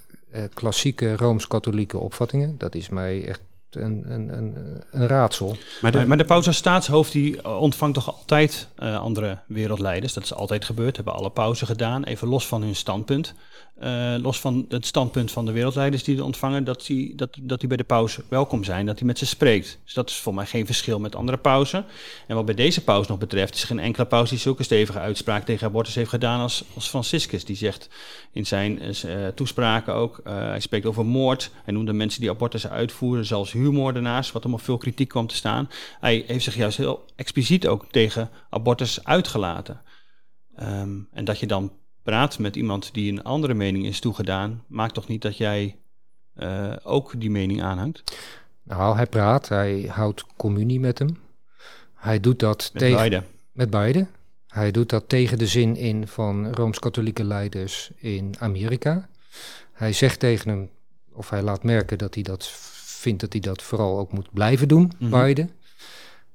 [0.53, 3.41] klassieke rooms-katholieke opvattingen, dat is mij echt
[3.76, 4.55] een, een, een,
[4.91, 5.55] een raadsel.
[5.82, 9.38] Maar de, Maar, maar de paus als staatshoofd die eh, ontvangt toch altijd eh, andere
[9.47, 10.13] wereldleiders.
[10.13, 10.95] Dat is altijd gebeurd.
[10.95, 12.03] Hebben alle pauzen gedaan.
[12.03, 13.34] Even los van hun standpunt.
[13.82, 16.63] Eh, los van het standpunt van de wereldleiders die ze ontvangen.
[16.63, 18.86] Dat die, dat, dat die bij de paus welkom zijn.
[18.86, 19.79] Dat hij met ze spreekt.
[19.84, 21.86] Dus dat is voor mij geen verschil met andere pauzen.
[22.27, 23.55] En wat bij deze paus nog betreft.
[23.55, 26.88] Is er geen enkele paus die zulke stevige uitspraak tegen abortus heeft gedaan als, als
[26.88, 27.45] Franciscus.
[27.45, 27.89] Die zegt
[28.32, 30.21] in zijn eh, toespraken ook.
[30.23, 31.51] hij spreekt over moord.
[31.63, 33.25] Hij noemde mensen die abortussen uitvoeren.
[33.25, 34.32] Zelfs huurmoordenaars.
[34.32, 35.69] Wat hem op veel kritiek kwam te staan.
[35.99, 39.82] Hij heeft zich juist heel expliciet ook tegen abortus uitgelaten.
[40.55, 41.71] Ehm, en dat je dan
[42.04, 45.78] praat met iemand die een andere mening is toegedaan, maakt toch niet dat jij
[46.34, 48.04] eh, ook die mening aanhangt?
[48.64, 51.18] Nou, hij praat, hij houdt communie met hem.
[51.93, 53.24] Hij doet dat Met tegen, beide.
[53.52, 54.08] met beide.
[54.47, 59.10] Hij doet dat tegen de zin in van rooms-katholieke leiders in Amerika.
[59.72, 60.70] Hij zegt tegen hem,
[61.14, 62.52] of hij laat merken dat hij dat
[63.02, 64.91] vindt dat hij dat vooral ook moet blijven doen.
[64.99, 65.52] Biden.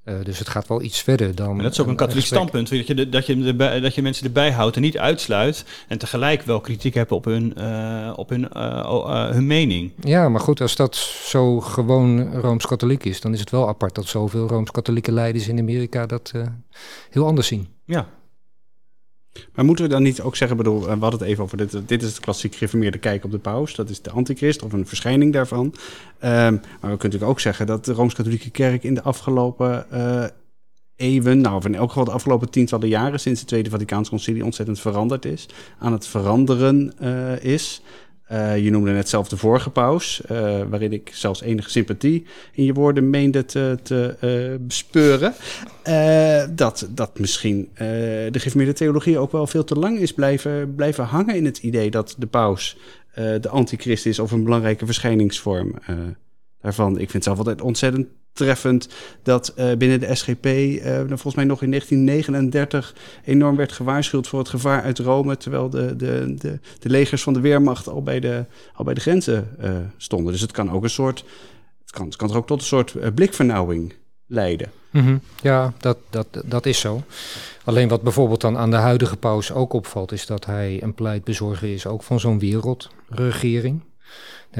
[0.06, 1.54] Eh, dus het gaat wel iets verder dan.
[1.54, 2.40] Maar dat is ook een katholiek gesprek.
[2.48, 5.64] standpunt, dat je, dat, je erbij- dat je mensen erbij houdt en niet uitsluit.
[5.88, 9.92] En tegelijk wel kritiek hebt op hun, eh, op hun, eh, hun mening.
[10.00, 14.06] Ja, maar goed, als dat zo gewoon rooms-katholiek is, dan is het wel apart dat
[14.06, 16.32] zoveel rooms-katholieke leiders in Amerika dat
[17.10, 17.68] heel anders zien.
[17.84, 18.08] Ja,
[19.54, 21.72] Maar moeten we dan niet ook zeggen, bedoel, eh, we hadden het even over dit,
[21.86, 24.86] dit is het klassiek gereformeerde kijk op de paus, dat is de antichrist of een
[24.86, 25.74] verschijning daarvan.
[26.18, 30.24] Ehm, maar we kunnen natuurlijk ook zeggen dat de Rooms-Katholieke Kerk in de afgelopen eh,
[30.96, 34.44] eeuwen, nou of in elk geval de afgelopen tientallen jaren sinds de Tweede Vaticaanse Concilie
[34.44, 37.82] ontzettend veranderd is, aan het veranderen eh, is.
[38.26, 42.64] Eh, je noemde net zelf de vorige paus, eh, waarin ik zelfs enige sympathie in
[42.64, 45.34] je woorden meende te, te eh, bespeuren.
[46.54, 51.36] Dat, dat misschien de gereformeerde theologie ook wel veel te lang is blijven, blijven hangen
[51.36, 52.76] in het idee dat de paus
[53.14, 55.74] de antichrist is of een belangrijke verschijningsvorm
[56.68, 58.06] Ik vind het zelf altijd ontzettend
[58.36, 58.88] treffend
[59.22, 62.94] dat eh, binnen de SGP, eh, volgens mij nog in 1939,
[63.24, 67.32] enorm werd gewaarschuwd voor het gevaar uit Rome, terwijl de, de, de, de legers van
[67.32, 68.44] de Weermacht al bij de,
[68.74, 70.32] al bij de grenzen eh, stonden.
[70.32, 71.24] Dus het kan ook een soort,
[71.80, 73.94] het kan, het kan er ook tot een soort blikvernauwing
[74.26, 74.70] leiden.
[74.90, 75.16] Mhm.
[75.42, 77.02] Ja, dat, dat, dat is zo.
[77.64, 81.72] Alleen wat bijvoorbeeld dan aan de huidige paus ook opvalt, is dat hij een pleitbezorger
[81.72, 83.80] is ook van zo'n wereldregering.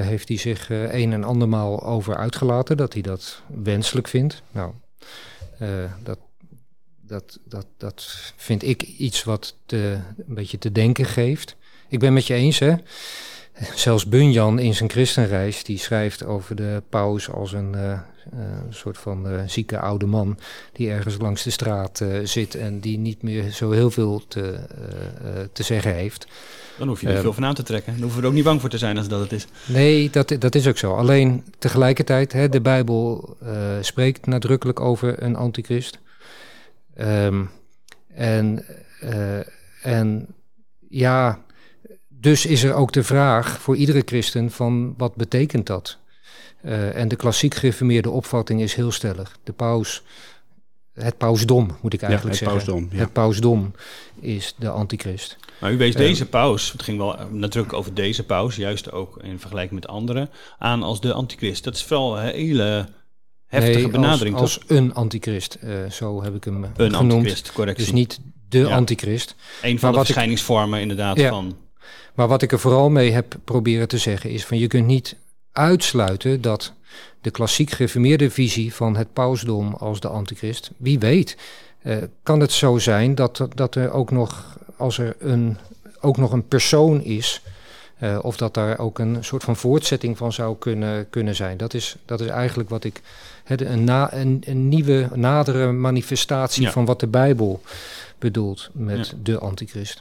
[0.04, 4.42] Heeft hij zich eh, een en andermaal over uitgelaten, dat hij dat wenselijk vindt.
[4.50, 4.72] Nou,
[5.58, 5.68] eh,
[6.02, 6.18] dat,
[7.00, 11.56] dat, dat, dat vind ik iets wat een beetje te denken geeft.
[11.88, 12.74] Ik ben met je eens, hè.
[13.74, 18.00] Zelfs Bunyan in zijn christenreis, die schrijft over de paus als een eh, eh,
[18.70, 20.38] soort van eh, zieke oude man
[20.72, 24.58] die ergens langs de straat zit en die niet meer zo heel veel te,
[25.52, 26.26] te zeggen heeft.
[26.78, 27.92] dan hoef je er niet veel van aan te trekken.
[27.92, 29.46] Dan hoeven we er ook niet bang voor te zijn als dat het is.
[29.66, 30.94] Nee, dat, dat is ook zo.
[30.94, 33.36] Alleen tegelijkertijd, hè, de Bijbel
[33.80, 35.98] spreekt nadrukkelijk over een antichrist.
[36.94, 37.44] Ehm,
[38.14, 38.64] en,
[39.82, 40.26] en
[40.88, 41.44] ja,
[42.26, 45.96] dus is er ook de vraag voor iedere christen van wat betekent dat?
[46.62, 49.36] Eh, en de klassiek gereformeerde opvatting is heel stellig.
[49.44, 50.02] De paus,
[50.94, 52.72] het pausdom moet ik eigenlijk ja, het zeggen.
[52.72, 52.96] pausdom.
[52.98, 53.02] Ja.
[53.04, 53.72] Het pausdom
[54.20, 55.36] is de antichrist.
[55.60, 59.18] Maar u wees Eh, deze paus, het ging wel natuurlijk over deze paus, juist ook
[59.22, 61.64] in vergelijking met anderen, aan als de antichrist.
[61.64, 62.88] Dat is vooral een hele
[63.46, 64.62] heftige Nee, benadering, als, toch?
[64.68, 66.94] als een antichrist, eh, zo heb ik hem Een genoemd.
[67.12, 67.84] antichrist, correctie.
[67.84, 68.76] Dus niet de Ja.
[68.76, 69.34] antichrist.
[69.62, 71.28] Een van maar de ik- verschijningsvormen inderdaad Ja.
[71.28, 71.56] van...
[72.16, 75.16] Maar wat ik er vooral mee heb proberen te zeggen is van je kunt niet
[75.52, 76.72] uitsluiten dat
[77.20, 81.36] de klassiek gereformeerde visie van het pausdom als de antichrist, wie weet,
[81.82, 85.56] eh, kan het zo zijn dat, dat er ook nog, als er een,
[86.00, 87.42] ook nog een persoon is,
[87.98, 91.56] eh, of dat daar ook een soort van voortzetting van zou kunnen, kunnen zijn.
[91.56, 93.00] Dat is, dat is eigenlijk wat ik,
[93.46, 96.70] een, na, een, een nieuwe, nadere manifestatie Ja.
[96.70, 97.60] van wat de Bijbel
[98.18, 99.14] bedoelt met Ja.
[99.22, 100.00] de antichrist.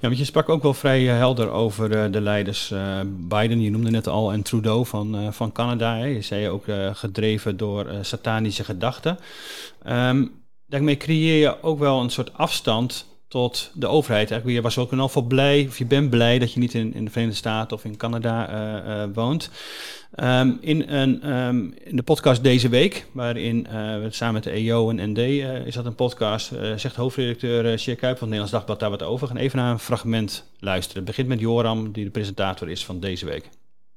[0.00, 3.60] Ja, want je sprak ook wel vrij eh, helder over eh, de leiders eh, Biden,
[3.60, 5.96] je noemde net al, en Trudeau van, van Canada.
[5.96, 6.04] Hè.
[6.04, 9.18] Je zei ook gedreven door satanische gedachten.
[9.82, 10.26] Ehm,
[10.66, 14.30] daarmee creëer je ook wel een soort afstand tot de overheid.
[14.30, 16.74] Eigenlijk, je was ook in ieder geval blij, of je bent blij dat je niet
[16.74, 19.50] in, in de Verenigde Staten of in Canada eh, eh, woont.
[20.14, 24.50] Ehm, in, een, ehm, in de podcast deze week, waarin eh, we samen met de
[24.50, 25.18] EO en ND,
[25.66, 29.26] is dat een podcast, zegt hoofdredacteur Sjeer Kuip van het Nederlands Dagblad daar wat over.
[29.26, 30.96] Gaan even naar een fragment luisteren.
[30.96, 33.48] Het begint met Joram, die de presentator is van deze week.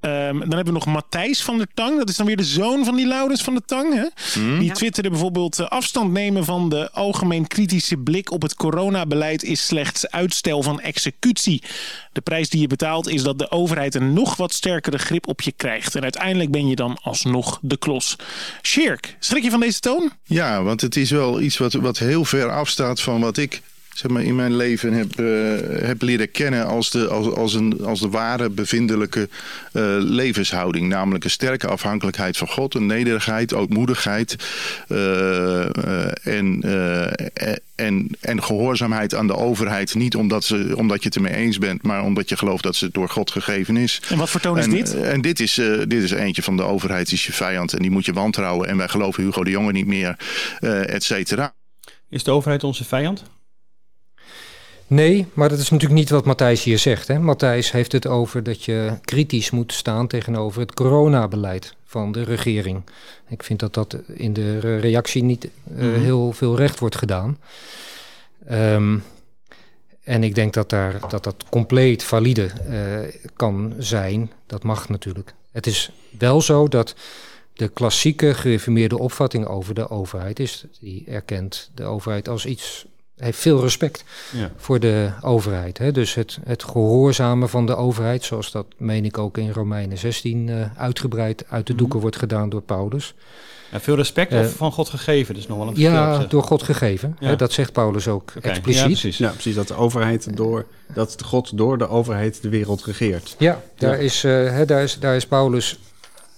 [0.06, 1.98] Ehm, dan hebben we nog Matthijs van der Tang.
[1.98, 3.94] Dat is dan weer de zoon van die Laurens van der Tang.
[3.94, 4.06] Hè?
[4.34, 4.60] Hmm.
[4.60, 5.60] Die twitterde bijvoorbeeld...
[5.60, 9.44] eh, afstand nemen van de algemeen kritische blik op het coronabeleid...
[9.44, 11.64] is slechts uitstel van executie.
[12.12, 15.42] De prijs die je betaalt is dat de overheid een nog wat sterkere grip op
[15.42, 15.96] je krijgt.
[15.96, 18.16] En uiteindelijk ben je dan alsnog de klos.
[18.62, 20.12] Shirk, schrik je van deze toon?
[20.24, 23.62] Ja, want het is wel iets wat, wat heel ver afstaat van wat ik
[23.96, 27.80] zeg maar, in mijn leven heb, eh, heb leren kennen als de, als, als, een,
[27.84, 29.30] als de ware bevindelijke
[29.72, 30.88] eh, levenshouding.
[30.88, 34.36] Namelijk een sterke afhankelijkheid van God, een nederigheid, ootmoedigheid
[34.88, 39.96] eh, eh, en, eh, en, en gehoorzaamheid aan de overheid.
[39.96, 42.90] Niet omdat, ze, omdat je het ermee eens bent, maar omdat je gelooft dat ze
[42.92, 44.02] door God gegeven is.
[44.10, 45.02] En wat voor toon is en, dit?
[45.02, 47.92] En dit is, eh, dit is eentje van de overheid is je vijand en die
[47.92, 48.68] moet je wantrouwen.
[48.68, 50.16] En wij geloven Hugo de Jonge niet meer,
[50.60, 51.54] eh et cetera.
[52.10, 53.24] Is de overheid onze vijand?
[54.88, 57.08] Nee, maar dat is natuurlijk niet wat Matthijs hier zegt.
[57.08, 57.20] Hè.
[57.20, 62.82] Matthijs heeft het over dat je kritisch moet staan tegenover het coronabeleid van de regering.
[63.28, 66.00] Ik vind dat dat in de re- reactie niet eh, Mhm.
[66.02, 67.38] heel veel recht wordt gedaan.
[68.48, 68.98] Ehm,
[70.04, 74.32] en ik denk dat daar, dat, dat compleet valide eh, kan zijn.
[74.48, 75.34] Dat mag natuurlijk.
[75.52, 76.96] Het is wel zo dat
[77.54, 80.66] de klassieke gereformeerde opvatting over de overheid is.
[80.80, 82.86] Die erkent de overheid als iets.
[83.16, 84.52] Heeft veel respect Ja.
[84.58, 85.78] voor de overheid.
[85.78, 85.92] Hè?
[85.92, 90.50] Dus het, het gehoorzamen van de overheid, zoals dat meen ik ook in Romeinen 16
[90.50, 91.82] eh, uitgebreid uit de Mhm.
[91.82, 93.14] doeken wordt gedaan door Paulus.
[93.72, 95.36] Ja, veel respect Eh, of van God gegeven?
[95.36, 97.16] Is nog wel een Ja, door God gegeven.
[97.20, 97.28] Ja.
[97.28, 97.36] Hè?
[97.36, 98.82] Dat zegt Paulus ook expliciet.
[98.82, 99.18] Ja, precies.
[99.18, 99.56] Ja, precies.
[99.56, 103.36] Dat de overheid door, dat God door de overheid de wereld regeert.
[103.40, 103.98] Ja, daar, Ja.
[103.98, 105.80] Is, eh, hè, daar, is, daar is Paulus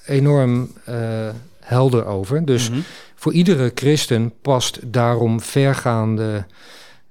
[0.06, 2.46] enorm eh, helder over.
[2.46, 2.80] Dus Mhm.
[3.28, 6.46] Voor iedere christen past daarom vergaande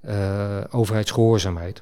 [0.00, 1.80] eh, overheidsgehoorzaamheid.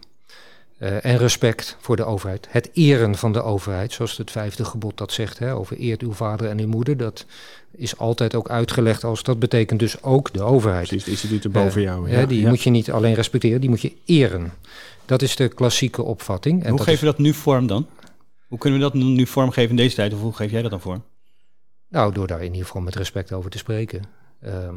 [0.79, 2.47] Eh, en respect voor de overheid.
[2.51, 6.13] Het eren van de overheid, zoals het vijfde gebod dat zegt, hè, over eert uw
[6.13, 6.97] vader en uw moeder.
[6.97, 7.27] Dat
[7.71, 10.87] is altijd ook uitgelegd als dat betekent dus ook de overheid.
[10.89, 12.11] Precies, de instituten boven Eh, jou.
[12.11, 12.49] hè, Ja, die ja.
[12.49, 14.53] moet je niet alleen respecteren, die moet je eren.
[15.05, 16.65] Dat is de klassieke opvatting.
[16.65, 17.87] En Hoe is- we dat nu vorm dan?
[18.49, 20.13] Hoe kunnen we dat nu- nu vormgeven in deze tijd?
[20.15, 21.03] Of hoe geef jij dat dan vorm?
[21.89, 24.03] Nou, door daar in ieder geval met respect over te spreken.
[24.45, 24.75] Ehm,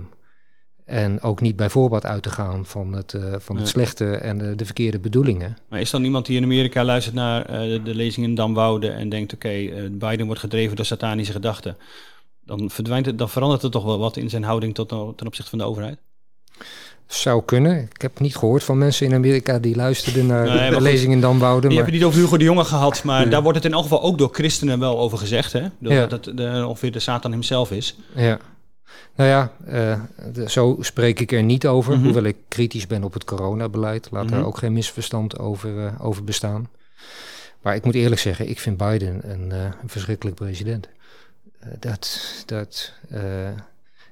[0.86, 3.72] en ook niet bij voorbaat uit te gaan van het, eh, van het Ja.
[3.72, 5.57] slechte en de, de verkeerde bedoelingen.
[5.70, 8.89] Maar is dan iemand die in Amerika luistert naar eh, de, de lezing in Damwoude
[8.89, 11.78] en denkt, oké, eh, Biden wordt gedreven door satanische gedachten.
[12.45, 15.49] Dan, verdwijnt het, dan verandert er toch wel wat in zijn houding tot, ten opzichte
[15.49, 15.97] van de overheid?
[17.07, 17.78] Zou kunnen.
[17.93, 20.84] Ik heb niet gehoord van mensen in Amerika die luisterden naar Nee, de goed.
[20.84, 21.61] lezing in Damwoude.
[21.61, 23.74] Je Maar, hebt het niet over Hugo de Jonge gehad, maar daar wordt het in
[23.74, 25.53] elk geval ook door christenen wel over gezegd.
[25.53, 25.61] Hè?
[25.80, 26.05] Dat Ja.
[26.07, 27.95] dat het eh, ongeveer de Satan hemzelf is.
[28.15, 28.39] ja.
[29.16, 30.02] Nou ja, eh,
[30.34, 31.94] de- zo spreek ik er niet over.
[31.96, 32.04] Mhm.
[32.04, 34.08] Hoewel ik kritisch ben op het coronabeleid.
[34.12, 34.34] Laat Mhm.
[34.34, 36.70] daar ook geen misverstand over, eh, over bestaan.
[37.62, 40.90] Maar ik moet eerlijk zeggen, ik vind Biden een, eh, een verschrikkelijk president.
[41.80, 42.94] Dat dat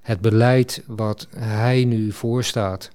[0.01, 2.89] het beleid wat hij nu voorstaat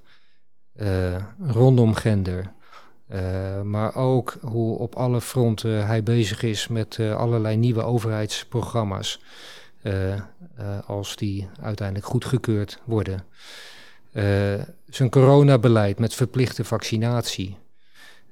[1.47, 2.53] rondom gender,
[3.65, 9.21] maar ook hoe op alle fronten hij bezig is met allerlei nieuwe overheidsprogramma's,
[10.87, 13.25] als die uiteindelijk goedgekeurd worden.
[14.13, 17.57] Eh, zijn coronabeleid met verplichte vaccinatie.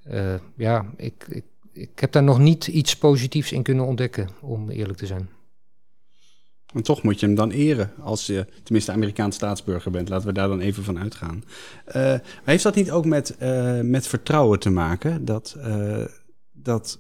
[0.05, 4.71] Eh, ja, ik, ik, ik heb daar nog niet iets positiefs in kunnen ontdekken, om
[4.71, 5.29] eerlijk te zijn.
[6.75, 10.09] En toch moet je hem dan eren als je tenminste Amerikaans staatsburger bent.
[10.09, 11.45] Laten we daar dan even van uitgaan.
[11.85, 15.25] Eh, heeft dat niet ook met, eh, met vertrouwen te maken?
[15.25, 16.05] Dat, eh,
[16.53, 16.99] dat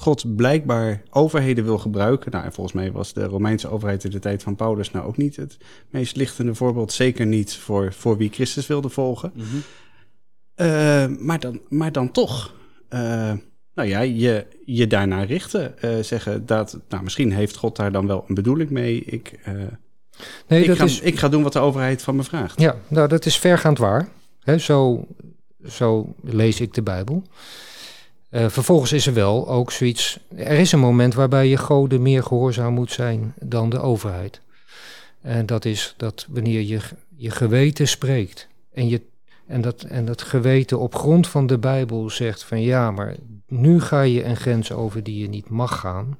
[0.00, 2.30] God blijkbaar overheden wil gebruiken.
[2.30, 5.16] Nou, en volgens mij was de Romeinse overheid in de tijd van Paulus nou ook
[5.16, 5.56] niet het
[5.90, 6.92] meest lichtende voorbeeld.
[6.92, 9.32] Zeker niet voor, voor wie Christus wilde volgen.
[10.54, 12.54] Eh, maar, dan, maar dan toch.
[12.88, 13.32] eh,
[13.74, 15.78] nou ja, je, je daarnaar richten.
[15.78, 19.04] eh, zeggen dat, nou misschien heeft God daar dan wel een bedoeling mee.
[19.04, 19.38] Ik,
[20.48, 22.60] Nee, ik, dat ga, is, ik ga doen wat de overheid van me vraagt.
[22.60, 24.08] Ja, nou, dat is vergaand waar.
[24.42, 25.06] Hè, zo,
[25.66, 27.22] zo lees ik de Bijbel.
[28.30, 30.18] Eh, vervolgens is er wel ook zoiets.
[30.36, 34.40] Er is een moment waarbij je goden meer gehoorzaam moet zijn dan de overheid.
[35.20, 36.80] En dat is dat wanneer je
[37.16, 38.48] je geweten spreekt.
[38.72, 39.02] En, je,
[39.46, 43.14] en, dat, en dat geweten op grond van de Bijbel zegt van ja, maar
[43.46, 46.18] nu ga je een grens over die je niet mag gaan.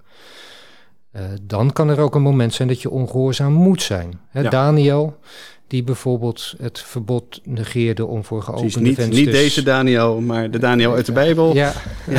[1.11, 4.21] Eh, dan kan er ook een moment zijn dat je ongehoorzaam moet zijn.
[4.33, 4.43] Ja.
[4.43, 5.19] Daniel,
[5.69, 9.25] die bijvoorbeeld het verbod negeerde om voor Precies, geopende niet, vensters...
[9.25, 11.55] niet deze Daniel, maar de Daniel uit de Bijbel.
[11.55, 11.73] Ja.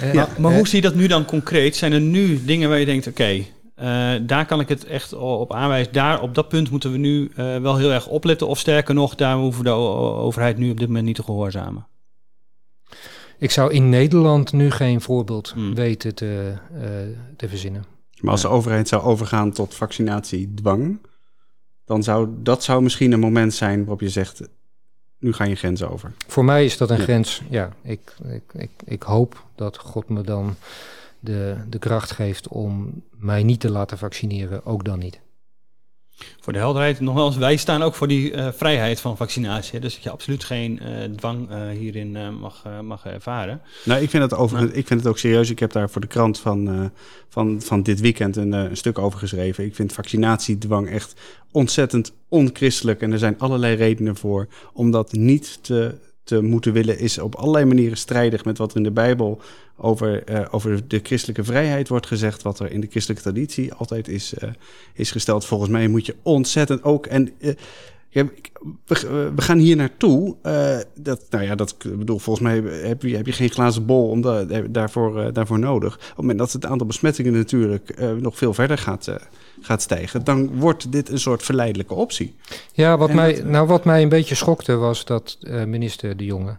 [0.00, 1.76] Eh, Maar, maar eh, hoe zie je dat nu dan concreet?
[1.76, 5.52] Zijn er nu dingen waar je denkt, oké, eh, daar kan ik het echt op
[5.52, 5.92] aanwijzen.
[5.92, 8.46] Daar, op dat punt moeten we nu eh, wel heel erg opletten.
[8.48, 11.86] Of sterker nog, daar hoeven we de overheid nu op dit moment niet te gehoorzamen.
[13.38, 15.74] Ik zou in Nederland nu geen voorbeeld Hmm.
[15.74, 16.82] weten te, eh,
[17.36, 17.84] te verzinnen.
[18.20, 20.98] Maar als de overheid zou overgaan tot vaccinatiedwang,
[21.84, 24.42] dan zou dat zou misschien een moment zijn waarop je zegt,
[25.18, 26.12] nu ga je grens over.
[26.26, 27.02] Voor mij is dat een Ja.
[27.02, 27.42] grens.
[27.50, 30.54] Ja, ik, ik, ik, ik hoop dat God me dan
[31.20, 35.20] de, de kracht geeft om mij niet te laten vaccineren, ook dan niet.
[36.40, 39.80] Voor de helderheid, nogmaals, wij staan ook voor die eh, vrijheid van vaccinatie.
[39.80, 43.60] Dus dat je absoluut geen eh, dwang eh, hierin mag, mag ervaren.
[43.84, 45.50] Nou, ik vind het overigens, ik vind het ook serieus.
[45.50, 46.90] Ik heb daar voor de krant van,
[47.28, 49.64] van, van dit weekend een, een stuk over geschreven.
[49.64, 51.14] Ik vind vaccinatiedwang echt
[51.50, 53.00] ontzettend onchristelijk.
[53.00, 55.94] En er zijn allerlei redenen voor om dat niet te,
[56.24, 56.98] te moeten willen.
[56.98, 59.40] Is op allerlei manieren strijdig met wat er in de Bijbel
[59.76, 62.42] over, eh, over de christelijke vrijheid wordt gezegd.
[62.42, 64.48] Wat er in de christelijke traditie altijd is, eh,
[64.94, 65.44] is gesteld.
[65.44, 67.06] Volgens mij moet je ontzettend ook.
[67.06, 67.54] En eh,
[68.14, 68.24] ja,
[68.86, 70.36] we, we gaan hier naartoe.
[70.42, 72.56] eh, dat, nou ja, dat bedoel, volgens mij
[72.88, 75.94] heb je, heb je geen glazen bol om da- daarvoor, eh, daarvoor nodig.
[75.94, 79.08] Op het moment dat het aantal besmettingen natuurlijk eh, nog veel verder gaat,
[79.60, 82.34] gaat stijgen, dan wordt dit een soort verleidelijke optie.
[82.72, 86.24] Ja, wat, En mij, dat- nou, wat mij een beetje schokte was dat minister De
[86.24, 86.56] Jonge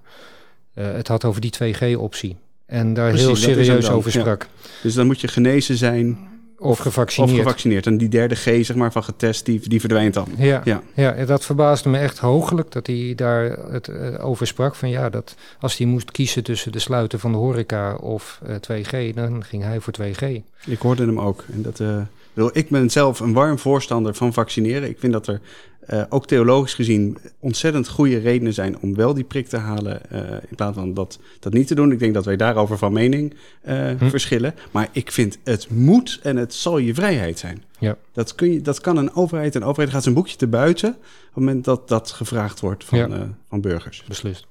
[0.73, 2.35] het had over die 2G-optie.
[2.65, 4.19] En daar Precies, heel serieus over ja.
[4.19, 4.47] sprak.
[4.83, 6.17] Dus dan moet je genezen zijn
[6.57, 7.37] Of of gevaccineerd.
[7.37, 7.85] gevaccineerd.
[7.85, 10.27] En die derde G, zeg maar, van getest, die, die verdwijnt dan.
[10.37, 10.81] Ja, Ja.
[10.93, 11.25] ja.
[11.25, 14.75] dat verbaasde me echt hooglijk dat hij daar het eh, over sprak.
[14.75, 18.55] Van ja, dat als hij moest kiezen tussen de sluiten van de horeca of eh,
[18.55, 20.25] 2G, dan ging hij voor 2G.
[20.65, 21.43] Ik hoorde hem ook.
[21.53, 21.97] En dat, eh,
[22.35, 24.89] ik bedoel, ik ben zelf een warm voorstander van vaccineren.
[24.89, 25.41] Ik vind dat er
[25.79, 30.09] eh, ook theologisch gezien ontzettend goede redenen zijn om wel die prik te halen.
[30.09, 31.91] eh, in plaats van dat, dat niet te doen.
[31.91, 34.09] Ik denk dat wij daarover van mening eh, Hm.
[34.09, 34.55] verschillen.
[34.71, 37.63] Maar ik vind het moet en het zal je vrijheid zijn.
[37.79, 37.97] Ja.
[38.13, 39.55] Dat, kun je, dat kan een overheid.
[39.55, 40.89] Een overheid gaat zijn boekje te buiten.
[40.89, 43.07] op het moment dat dat gevraagd wordt van, Ja.
[43.09, 44.03] eh, van burgers.
[44.07, 44.47] Beslist.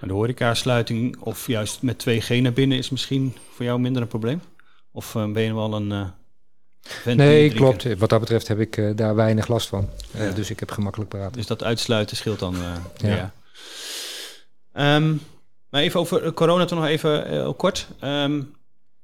[0.00, 4.08] Maar de horecasluiting of juist met 2G naar binnen is misschien voor jou minder een
[4.08, 4.40] probleem?
[4.92, 6.06] Of ben je wel een eh
[7.04, 7.98] Nee, klopt.
[7.98, 9.88] Wat dat betreft heb ik eh, daar weinig last van.
[10.12, 10.30] Eh, Ja.
[10.32, 11.32] Dus ik heb gemakkelijk praten.
[11.32, 12.54] Dus dat uitsluiten scheelt dan.
[12.54, 12.60] eh,
[12.96, 13.08] Ja.
[13.16, 13.32] ja.
[14.72, 15.14] Ehm,
[15.70, 17.86] maar even over corona toch nog even kort.
[18.00, 18.40] Ehm,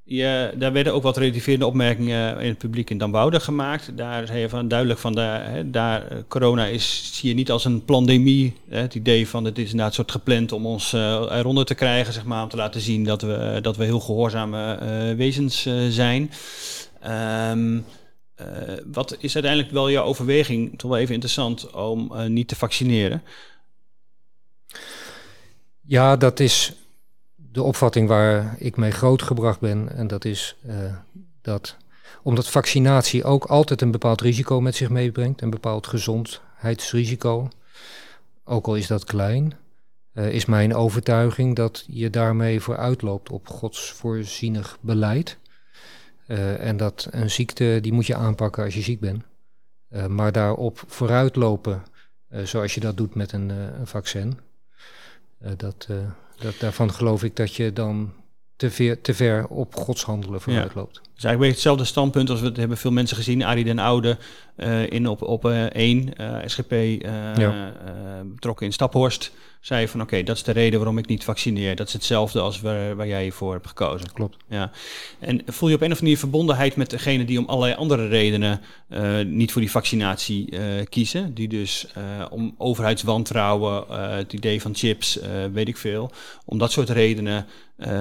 [0.02, 3.96] je, daar werden ook wat relativerende opmerkingen in het publiek in Dambouwde gemaakt.
[3.96, 7.64] Daar zei je van duidelijk van, de, hè, daar, corona is, zie je niet als
[7.64, 8.54] een pandemie.
[8.68, 12.12] Hè, het idee van het is inderdaad soort gepland om ons eh, eronder te krijgen,
[12.12, 15.74] zeg maar, om te laten zien dat we, dat we heel gehoorzame eh, wezens eh,
[15.88, 16.30] zijn.
[17.06, 17.80] Ehm,
[18.34, 18.46] eh,
[18.92, 23.22] wat is uiteindelijk wel jouw overweging, toch wel even interessant, om eh, niet te vaccineren?
[25.80, 26.72] Ja, dat is
[27.34, 29.92] de opvatting waar ik mee grootgebracht ben.
[29.96, 30.94] En dat is eh,
[31.42, 31.76] dat
[32.22, 37.48] omdat vaccinatie ook altijd een bepaald risico met zich meebrengt, een bepaald gezondheidsrisico,
[38.44, 39.54] ook al is dat klein,
[40.14, 45.38] is mijn overtuiging dat je daarmee vooruitloopt op Gods voorzienig beleid.
[46.26, 49.22] Eh, en dat een ziekte, die moet je aanpakken als je ziek bent.
[49.88, 51.82] Eh, maar daarop vooruitlopen,
[52.28, 54.38] eh, zoals je dat doet met een, een vaccin,
[55.56, 55.88] dat,
[56.38, 58.12] dat, daarvan geloof ik dat je dan
[58.56, 60.96] te ver, te ver op Gods handelen vooruit loopt.
[60.96, 63.44] Het is eigenlijk weer hetzelfde standpunt als we het hebben veel mensen gezien.
[63.44, 64.18] Arie den Oude
[64.88, 66.72] in op, op eh, 1, eh, SGP
[67.36, 67.72] Ja.
[68.24, 69.32] betrokken in Staphorst.
[69.66, 71.76] Zei van oké, dat is de reden waarom ik niet vaccineer.
[71.76, 74.12] Dat is hetzelfde als waar, waar jij voor hebt gekozen.
[74.12, 74.36] Klopt.
[74.48, 74.70] Ja.
[75.18, 78.08] En voel je op een of andere manier verbondenheid met degene die om allerlei andere
[78.08, 81.34] redenen eh, niet voor die vaccinatie eh, kiezen?
[81.34, 83.84] Die dus eh, om overheidswantrouwen,
[84.16, 85.18] het idee van chips,
[85.52, 86.10] weet ik veel.
[86.44, 87.46] Om dat soort redenen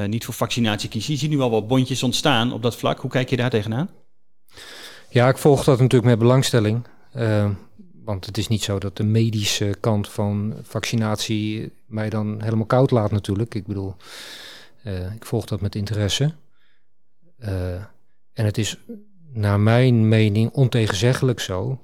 [0.07, 1.13] niet voor vaccinatie kiezen.
[1.13, 2.99] Je ziet nu al wat bondjes ontstaan op dat vlak.
[2.99, 3.89] Hoe kijk je daar tegenaan?
[5.09, 6.83] Ja, ik volg dat natuurlijk met belangstelling.
[7.11, 7.49] eh,
[8.05, 12.91] want het is niet zo dat de medische kant van vaccinatie mij dan helemaal koud
[12.91, 13.55] laat natuurlijk.
[13.55, 13.95] Ik bedoel,
[14.83, 16.33] eh, ik volg dat met interesse.
[17.37, 17.73] Eh,
[18.33, 18.77] en het is
[19.33, 21.81] naar mijn mening ontegenzeggelijk zo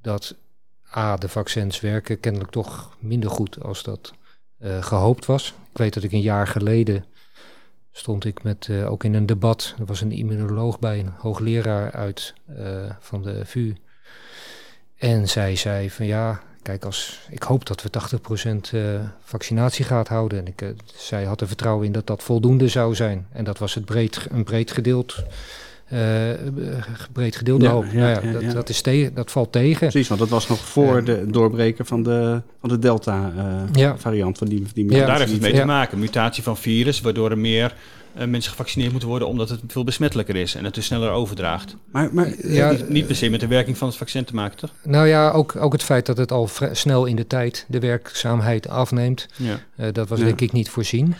[0.00, 0.34] dat
[0.96, 4.12] A, de vaccins werken kennelijk toch minder goed als dat
[4.58, 5.54] eh, gehoopt was.
[5.70, 7.04] Ik weet dat ik een jaar geleden
[7.90, 12.34] stond ik met, ook in een debat, er was een immunoloog bij, een hoogleraar uit
[13.00, 13.74] van de VU.
[15.02, 18.80] En zij zei van ja, kijk, als, ik hoop dat we 80% eh
[19.24, 20.38] vaccinatie gaat houden.
[20.38, 23.26] En ik, eh, zij had er vertrouwen in dat dat voldoende zou zijn.
[23.32, 25.24] En dat was het breed, een breed gedeeld,
[25.88, 25.98] eh,
[27.12, 27.84] breed gedeelde Ja, hoop.
[27.84, 28.52] ja, nou ja, ja, dat, ja.
[28.52, 29.88] Dat, is tegen, dat valt tegen.
[29.88, 32.80] Precies, want dat was nog voor Eh, de het doorbreken van de, van de Ja.
[32.80, 34.38] Delta-variant.
[34.38, 35.06] van die, die Ja.
[35.06, 35.60] Daar heeft het mee Ja.
[35.60, 35.98] te maken.
[35.98, 37.74] Mutatie van virus, waardoor er meer
[38.26, 41.76] mensen gevaccineerd moeten worden omdat het veel besmettelijker is en het dus sneller overdraagt.
[41.92, 44.58] Maar, maar Ja, niet, niet per se met de werking van het vaccin te maken,
[44.58, 44.70] toch?
[44.84, 47.80] Nou ja, ook, ook het feit dat het al vrij snel in de tijd de
[47.80, 49.26] werkzaamheid afneemt.
[49.36, 49.60] Ja.
[49.76, 50.24] eh, dat was Ja.
[50.24, 51.14] denk ik niet voorzien.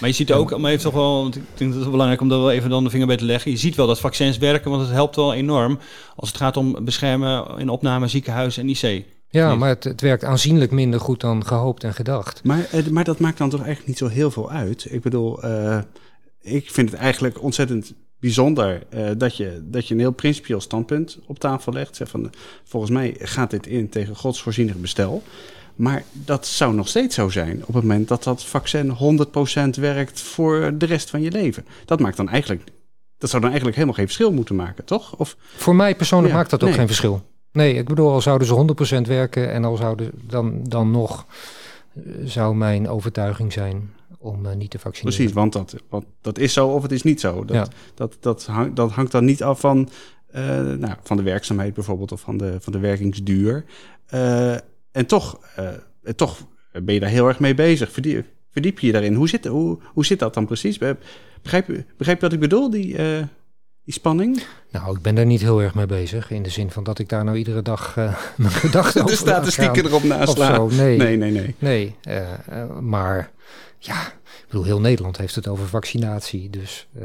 [0.00, 2.38] Maar je ziet ook, maar heeft toch wel, ik denk dat het belangrijk om daar
[2.38, 3.50] wel even dan de vinger bij te leggen.
[3.50, 5.78] Je ziet wel dat vaccins werken, want het helpt wel enorm
[6.16, 9.04] als het gaat om beschermen in opname, ziekenhuis en IC.
[9.30, 9.56] Ja, Nee.
[9.56, 12.40] maar het, het werkt aanzienlijk minder goed dan gehoopt en gedacht.
[12.44, 14.86] Maar, eh, maar dat maakt dan toch eigenlijk niet zo heel veel uit.
[14.90, 15.78] Ik bedoel, eh,
[16.48, 21.18] ik vind het eigenlijk ontzettend bijzonder eh, dat, je, dat je een heel principieel standpunt
[21.26, 21.96] op tafel legt.
[21.96, 22.30] Zeg van,
[22.64, 25.22] volgens mij gaat dit in tegen Gods voorzienig bestel.
[25.74, 28.96] Maar dat zou nog steeds zo zijn op het moment dat dat vaccin
[29.76, 31.66] 100% werkt voor de rest van je leven.
[31.84, 32.62] Dat maakt dan eigenlijk,
[33.18, 35.16] dat zou dan eigenlijk helemaal geen verschil moeten maken, toch?
[35.16, 36.78] Of, Voor mij persoonlijk Ja, maakt dat ook nee.
[36.78, 37.22] geen verschil.
[37.52, 41.26] Nee, ik bedoel, al zouden ze 100% werken en al zouden dan, dan nog,
[41.94, 45.16] eh, zou mijn overtuiging zijn om eh, niet te vaccineren.
[45.16, 45.74] Precies, want dat,
[46.20, 47.44] dat is zo of het is niet zo.
[47.44, 47.66] Dat, Ja.
[47.94, 49.88] dat, dat, hangt, dat hangt dan niet af van,
[50.30, 53.64] eh, nou, van de werkzaamheid bijvoorbeeld of van de, van de werkingsduur.
[54.06, 54.52] Eh,
[54.92, 55.40] en toch,
[56.02, 56.46] en toch
[56.82, 57.92] ben je daar heel erg mee bezig.
[57.92, 59.14] Verdiep, verdiep je je daarin.
[59.14, 60.78] Hoe zit, hoe, hoe zit dat dan precies?
[61.42, 62.96] Begrijp, je- begrijp je wat ik bedoel, die,
[63.84, 64.42] die spanning?
[64.70, 66.30] Nou, ik ben daar niet heel erg mee bezig.
[66.30, 67.94] In de zin van dat ik daar nou iedere dag
[68.36, 70.70] mijn gedachten De over laat statistieken erop of naslaan.
[70.70, 70.76] zo.
[70.76, 71.16] Nee, nee.
[71.16, 72.66] Nee, nee, nee.
[72.80, 73.30] maar
[73.78, 76.50] ja, ik bedoel, heel Nederland heeft het over vaccinatie.
[76.50, 77.04] Dus eh,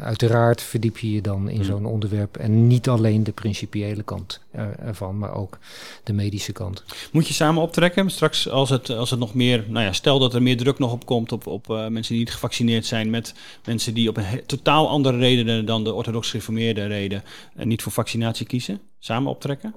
[0.00, 1.64] uiteraard verdiep je je dan in Hmm.
[1.64, 2.36] zo'n onderwerp.
[2.36, 5.58] En niet alleen de principiële kant er- ervan, maar ook
[6.04, 6.84] de medische kant.
[7.12, 8.10] Moet je samen optrekken?
[8.10, 10.92] Straks als het, als het nog meer, nou ja, stel dat er meer druk nog
[10.92, 14.24] op komt op, op eh, mensen die niet gevaccineerd zijn, met mensen die op een
[14.24, 17.22] he- totaal andere redenen dan de orthodox gereformeerde reden
[17.56, 18.80] eh, niet voor vaccinatie kiezen.
[18.98, 19.74] Samen optrekken?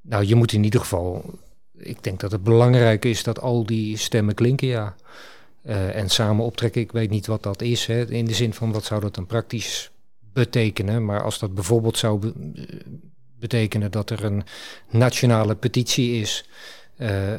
[0.00, 1.24] Nou, je moet in ieder geval.
[1.78, 4.94] Ik denk dat het belangrijk is dat al die stemmen klinken, ja.
[5.62, 7.86] Eh, en samen optrekken, ik weet niet wat dat is.
[7.86, 9.90] Hè, in de zin van wat zou dat dan praktisch
[10.32, 11.04] betekenen.
[11.04, 12.62] Maar als dat bijvoorbeeld zou eh,
[13.38, 14.42] betekenen dat er een
[14.90, 16.48] nationale petitie is.
[16.96, 17.32] eh,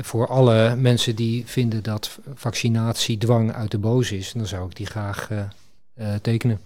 [0.00, 4.86] voor alle mensen die vinden dat vaccinatiedwang uit de boos is, dan zou ik die
[4.86, 5.28] graag
[6.22, 6.60] tekenen.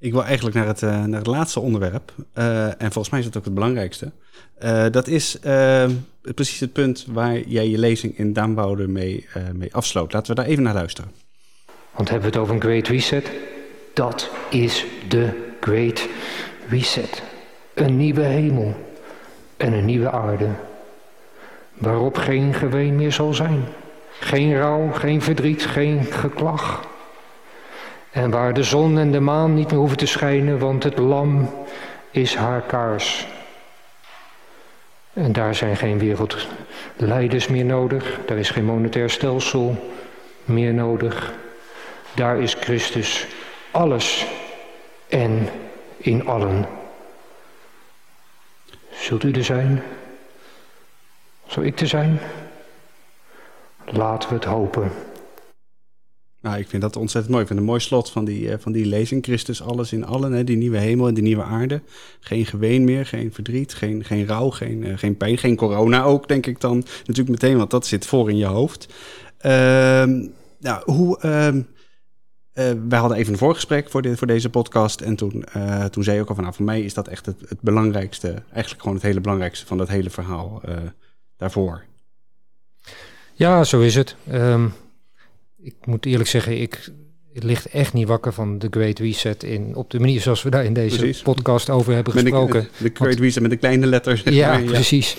[0.00, 2.12] Ik wil eigenlijk naar het, eh, naar het laatste onderwerp.
[2.32, 4.10] Eh, en volgens mij is dat ook het belangrijkste.
[4.58, 5.38] Eh, dat is
[6.34, 10.12] precies het punt waar jij je lezing in Daamwoude mee, mee afsloot.
[10.12, 11.10] Laten we daar even naar luisteren.
[11.96, 13.30] Want hebben we het over een Great Reset?
[13.94, 16.08] Dat is de Great
[16.68, 17.22] Reset.
[17.74, 18.74] Een nieuwe hemel
[19.56, 20.48] en een nieuwe aarde.
[21.74, 23.64] Waarop geen geween meer zal zijn.
[24.20, 26.89] Geen rouw, geen verdriet, geen geklag.
[28.10, 31.50] En waar de zon en de maan niet meer hoeven te schijnen, want het lam
[32.10, 33.26] is haar kaars.
[35.12, 38.18] En daar zijn geen wereldleiders meer nodig.
[38.26, 39.92] Daar is geen monetair stelsel
[40.44, 41.32] meer nodig.
[42.14, 43.26] Daar is Christus
[43.70, 44.26] alles
[45.08, 45.48] en
[45.96, 46.66] in allen.
[48.92, 49.82] Zult u er zijn?
[51.46, 52.20] Zal ik er zijn?
[53.84, 54.92] Laten we het hopen.
[56.42, 57.42] Nou, ik vind dat ontzettend mooi.
[57.42, 59.24] Ik vind een mooi slot van die, eh, van die lezing.
[59.24, 60.32] Christus, alles in allen.
[60.32, 60.44] Hè?
[60.44, 61.82] Die nieuwe hemel en die nieuwe aarde.
[62.20, 65.38] Geen geween meer, geen verdriet, geen, geen rouw, geen, eh, geen pijn.
[65.38, 67.56] Geen corona ook, denk ik dan natuurlijk meteen.
[67.56, 68.88] Want dat zit voor in je hoofd.
[69.38, 70.26] Ehm,
[70.58, 71.18] nou, hoe...
[71.18, 71.62] ehm,
[72.52, 75.00] eh, wij hadden even een voorgesprek voor, dit, voor deze podcast.
[75.00, 75.44] En toen,
[75.90, 76.44] toen zei je ook al van...
[76.44, 78.42] Nou, voor mij is dat echt het, het belangrijkste.
[78.52, 80.62] Eigenlijk gewoon het hele belangrijkste van dat hele verhaal
[81.36, 81.84] daarvoor.
[83.34, 84.16] Ja, zo is het.
[84.30, 84.66] Ehm,
[85.62, 86.90] ik moet eerlijk zeggen, ik
[87.32, 90.64] ligt echt niet wakker van de Great Reset in, op de manier zoals we daar
[90.64, 91.22] in deze Precies.
[91.22, 92.68] podcast over hebben Met gesproken.
[92.78, 94.22] de, de Great Reset met de kleine letters.
[94.22, 94.62] zeg ja, maar.
[94.62, 95.16] precies.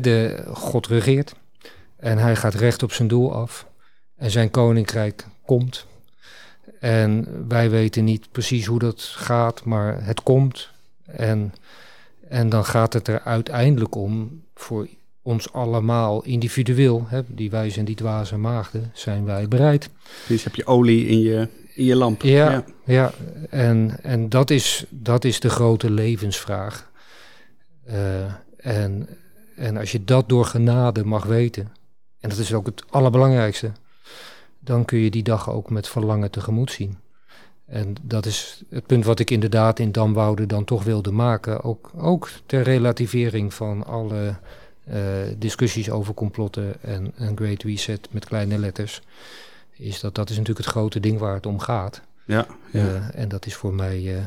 [0.00, 1.34] De, God regeert
[1.96, 3.66] en hij gaat recht op zijn doel af
[4.16, 5.86] en zijn koninkrijk komt.
[6.80, 10.70] En wij weten niet precies hoe dat gaat, maar het komt.
[11.06, 11.52] En,
[12.28, 14.88] en dan gaat het er uiteindelijk om voor
[15.22, 19.90] ons allemaal individueel, hè, die wijze en die dwaze maagden, zijn wij bereid.
[20.28, 22.22] Dus heb je olie in je, in je lamp.
[22.22, 23.12] Ja, ja.
[23.50, 26.90] en, en dat, is, dat is de grote levensvraag.
[27.84, 28.24] Eh,
[28.56, 29.08] en,
[29.56, 31.72] en als je dat door genade mag weten,
[32.20, 33.72] en dat is ook het allerbelangrijkste,
[34.58, 36.98] dan kun je die dag ook met verlangen tegemoet zien.
[37.66, 41.62] En dat is het punt wat ik inderdaad in Damwoude dan toch wilde maken.
[41.62, 44.36] Ook, ook ter relativering van alle
[45.38, 49.02] discussies over complotten en een Great Reset met kleine letters.
[49.80, 52.02] Is dat dat is natuurlijk het grote ding waar het om gaat.
[52.24, 52.86] Ja, ja.
[52.86, 54.24] Eh, en dat is voor mij eh,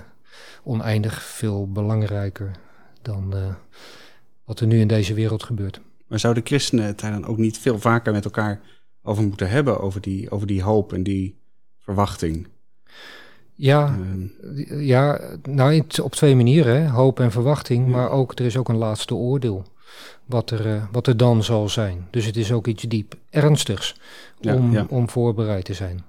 [0.64, 2.52] oneindig veel belangrijker
[3.02, 3.56] dan eh,
[4.46, 5.82] wat er nu in deze wereld gebeurt.
[6.08, 8.62] Maar zouden christenen het daar dan ook niet veel vaker met elkaar
[9.02, 11.40] over moeten hebben, over die, over die hoop en die
[11.80, 12.48] verwachting.
[13.54, 18.70] Ja, Ehm, ja nou op twee manieren, hoop en verwachting, maar ook er is ook
[18.70, 19.66] een laatste oordeel.
[20.26, 22.08] Wat er, eh, wat er dan zal zijn.
[22.12, 23.96] Dus het is ook iets diep ernstigs
[24.42, 24.86] om, ja.
[24.90, 26.04] om voorbereid te zijn.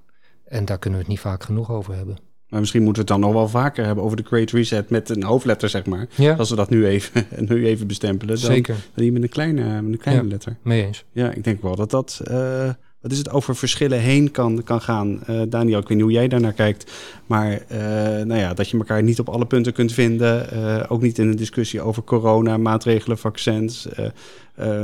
[0.44, 2.16] En daar kunnen we het niet vaak genoeg over hebben.
[2.48, 5.08] maar misschien moeten we het dan nog wel vaker hebben over de Great Reset met
[5.10, 6.06] een hoofdletter, zeg maar.
[6.14, 8.74] Ja, Als we dat nu even, nu even bestempelen, dan, zeker.
[8.74, 10.28] dan die met een kleine, met een kleine Ja.
[10.28, 10.56] letter.
[10.62, 11.04] Mee eens.
[11.12, 12.20] Ja, ik denk wel dat dat.
[12.24, 12.70] eh,
[13.04, 15.24] wat is het over verschillen heen kan, kan gaan.
[15.26, 16.92] Eh, Daniel, ik weet niet hoe jij daarnaar kijkt.
[17.26, 17.78] Maar eh,
[18.24, 20.50] nou ja, dat je elkaar niet op alle punten kunt vinden.
[20.50, 23.88] eh, ook niet in een discussie over corona, maatregelen, vaccins.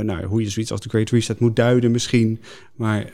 [0.01, 2.41] nou, hoe je zoiets als de Great Reset moet duiden misschien.
[2.75, 3.11] Maar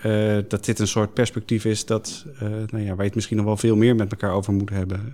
[0.48, 3.58] dat dit een soort perspectief is dat, nou ja, waar je het misschien nog wel
[3.58, 5.14] veel meer met elkaar over moet hebben.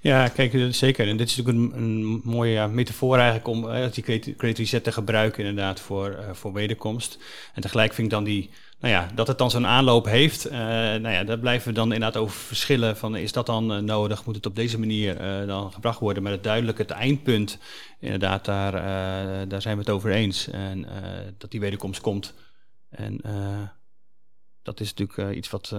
[0.00, 1.08] Ja, kijk, zeker.
[1.08, 5.80] En dit is natuurlijk een, mooie metafoor eigenlijk om die Great Reset te gebruiken inderdaad
[5.80, 7.18] voor, voor wederkomst.
[7.54, 8.50] En tegelijk vind ik dan die,
[8.84, 10.44] nou ja, dat het dan zo'n aanloop heeft.
[10.44, 13.78] eh, nou ja, daar blijven we dan inderdaad over verschillen van is dat dan eh,
[13.78, 14.24] nodig?
[14.24, 16.22] Moet het op deze manier eh, dan gebracht worden?
[16.22, 17.58] Maar het duidelijk het eindpunt,
[18.00, 18.72] inderdaad, daar,
[19.48, 20.48] daar zijn we het over eens.
[20.48, 20.86] En
[21.38, 22.34] dat die wederkomst komt.
[22.88, 23.20] En
[24.62, 25.74] dat is natuurlijk iets wat,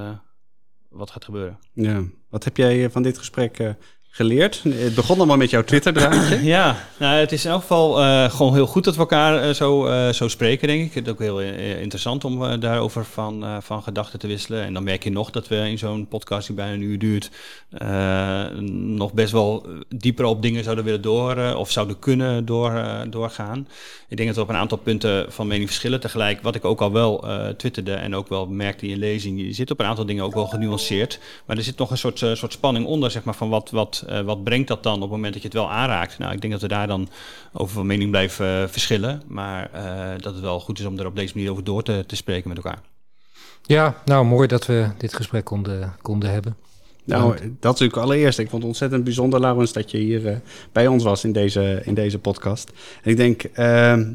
[0.89, 1.59] wat gaat gebeuren.
[1.73, 2.03] ja.
[2.29, 3.75] Wat heb jij van dit gesprek
[4.15, 4.63] geleerd?
[4.67, 6.43] Het begon allemaal met jouw Twitter-draadje.
[6.43, 9.53] Ja, nou, het is in elk geval eh, gewoon heel goed dat we elkaar eh,
[9.53, 10.93] zo, eh, zo spreken, denk ik.
[10.93, 14.63] Het is ook heel interessant om daarover van, van gedachten te wisselen.
[14.63, 17.31] En dan merk je nog dat we in zo'n podcast die bijna een uur duurt,
[18.69, 23.67] nog best wel dieper op dingen zouden willen door, of zouden kunnen door, doorgaan.
[24.07, 25.99] Ik denk dat we op een aantal punten van mening verschillen.
[25.99, 27.23] Tegelijk, wat ik ook al wel
[27.57, 30.47] twitterde en ook wel merkte in lezing, je zit op een aantal dingen ook wel
[30.47, 31.19] genuanceerd.
[31.45, 34.21] Maar er zit nog een soort, soort spanning onder, zeg maar, van wat, wat, eh,
[34.21, 36.17] wat brengt dat dan op het moment dat je het wel aanraakt.
[36.17, 37.09] Nou, ik denk dat we daar dan
[37.53, 39.21] over van mening blijven eh, verschillen.
[39.27, 42.03] Maar eh, dat het wel goed is om er op deze manier over door te,
[42.07, 42.81] te spreken met elkaar.
[43.61, 46.55] Ja, nou mooi dat we dit gesprek konden, konden hebben.
[47.05, 48.39] Nou, dat is natuurlijk allereerst.
[48.39, 50.35] Ik vond het ontzettend bijzonder, Laurens, dat je hier eh,
[50.71, 52.71] bij ons was in deze, in deze podcast.
[53.03, 54.13] En ik denk ehm,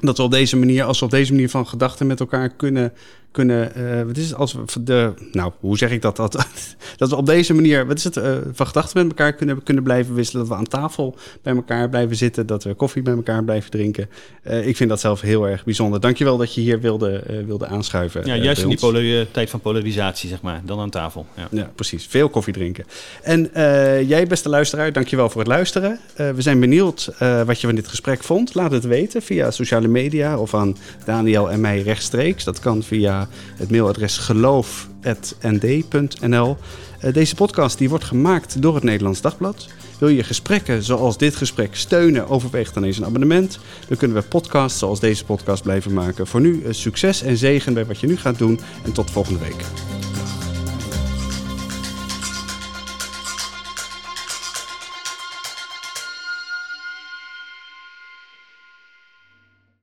[0.00, 2.92] dat we op deze manier, als we op deze manier van gedachten met elkaar kunnen,
[3.30, 6.16] kunnen eh, wat is het, als we de, nou, hoe zeg ik dat?
[6.16, 6.46] Dat,
[6.96, 9.82] dat we op deze manier, wat is het, eh, van gedachten met elkaar kunnen, kunnen
[9.82, 13.44] blijven wisselen, dat we aan tafel bij elkaar blijven zitten, dat we koffie met elkaar
[13.44, 14.08] blijven drinken.
[14.42, 16.00] Eh, ik vind dat zelf heel erg bijzonder.
[16.00, 18.26] Dankjewel dat je hier wilde, wilde aanschuiven.
[18.26, 21.26] Ja, juist bij in die tijd van polarisatie, zeg maar, dan aan tafel.
[21.36, 21.48] Ja.
[21.50, 22.06] Ja, precies.
[22.06, 22.84] Veel koffie drinken.
[23.22, 23.50] En
[24.06, 25.98] jij, beste luisteraar, dankjewel voor het luisteren.
[26.16, 27.10] We zijn benieuwd
[27.46, 28.54] wat je van dit gesprek vond.
[28.54, 32.44] Laat het weten via sociale media of aan Daniel en mij rechtstreeks.
[32.44, 33.19] Dat kan via
[33.56, 36.56] het mailadres geloof.nd.nl.
[37.00, 39.68] Eh, deze podcast die wordt gemaakt door het Nederlands Dagblad.
[39.98, 43.58] Wil je gesprekken zoals dit gesprek steunen, overweeg dan eens een abonnement.
[43.88, 46.26] Dan kunnen we podcasts zoals deze podcast blijven maken.
[46.26, 49.40] Voor nu eh, succes en zegen bij wat je nu gaat doen en tot volgende
[49.40, 49.64] week.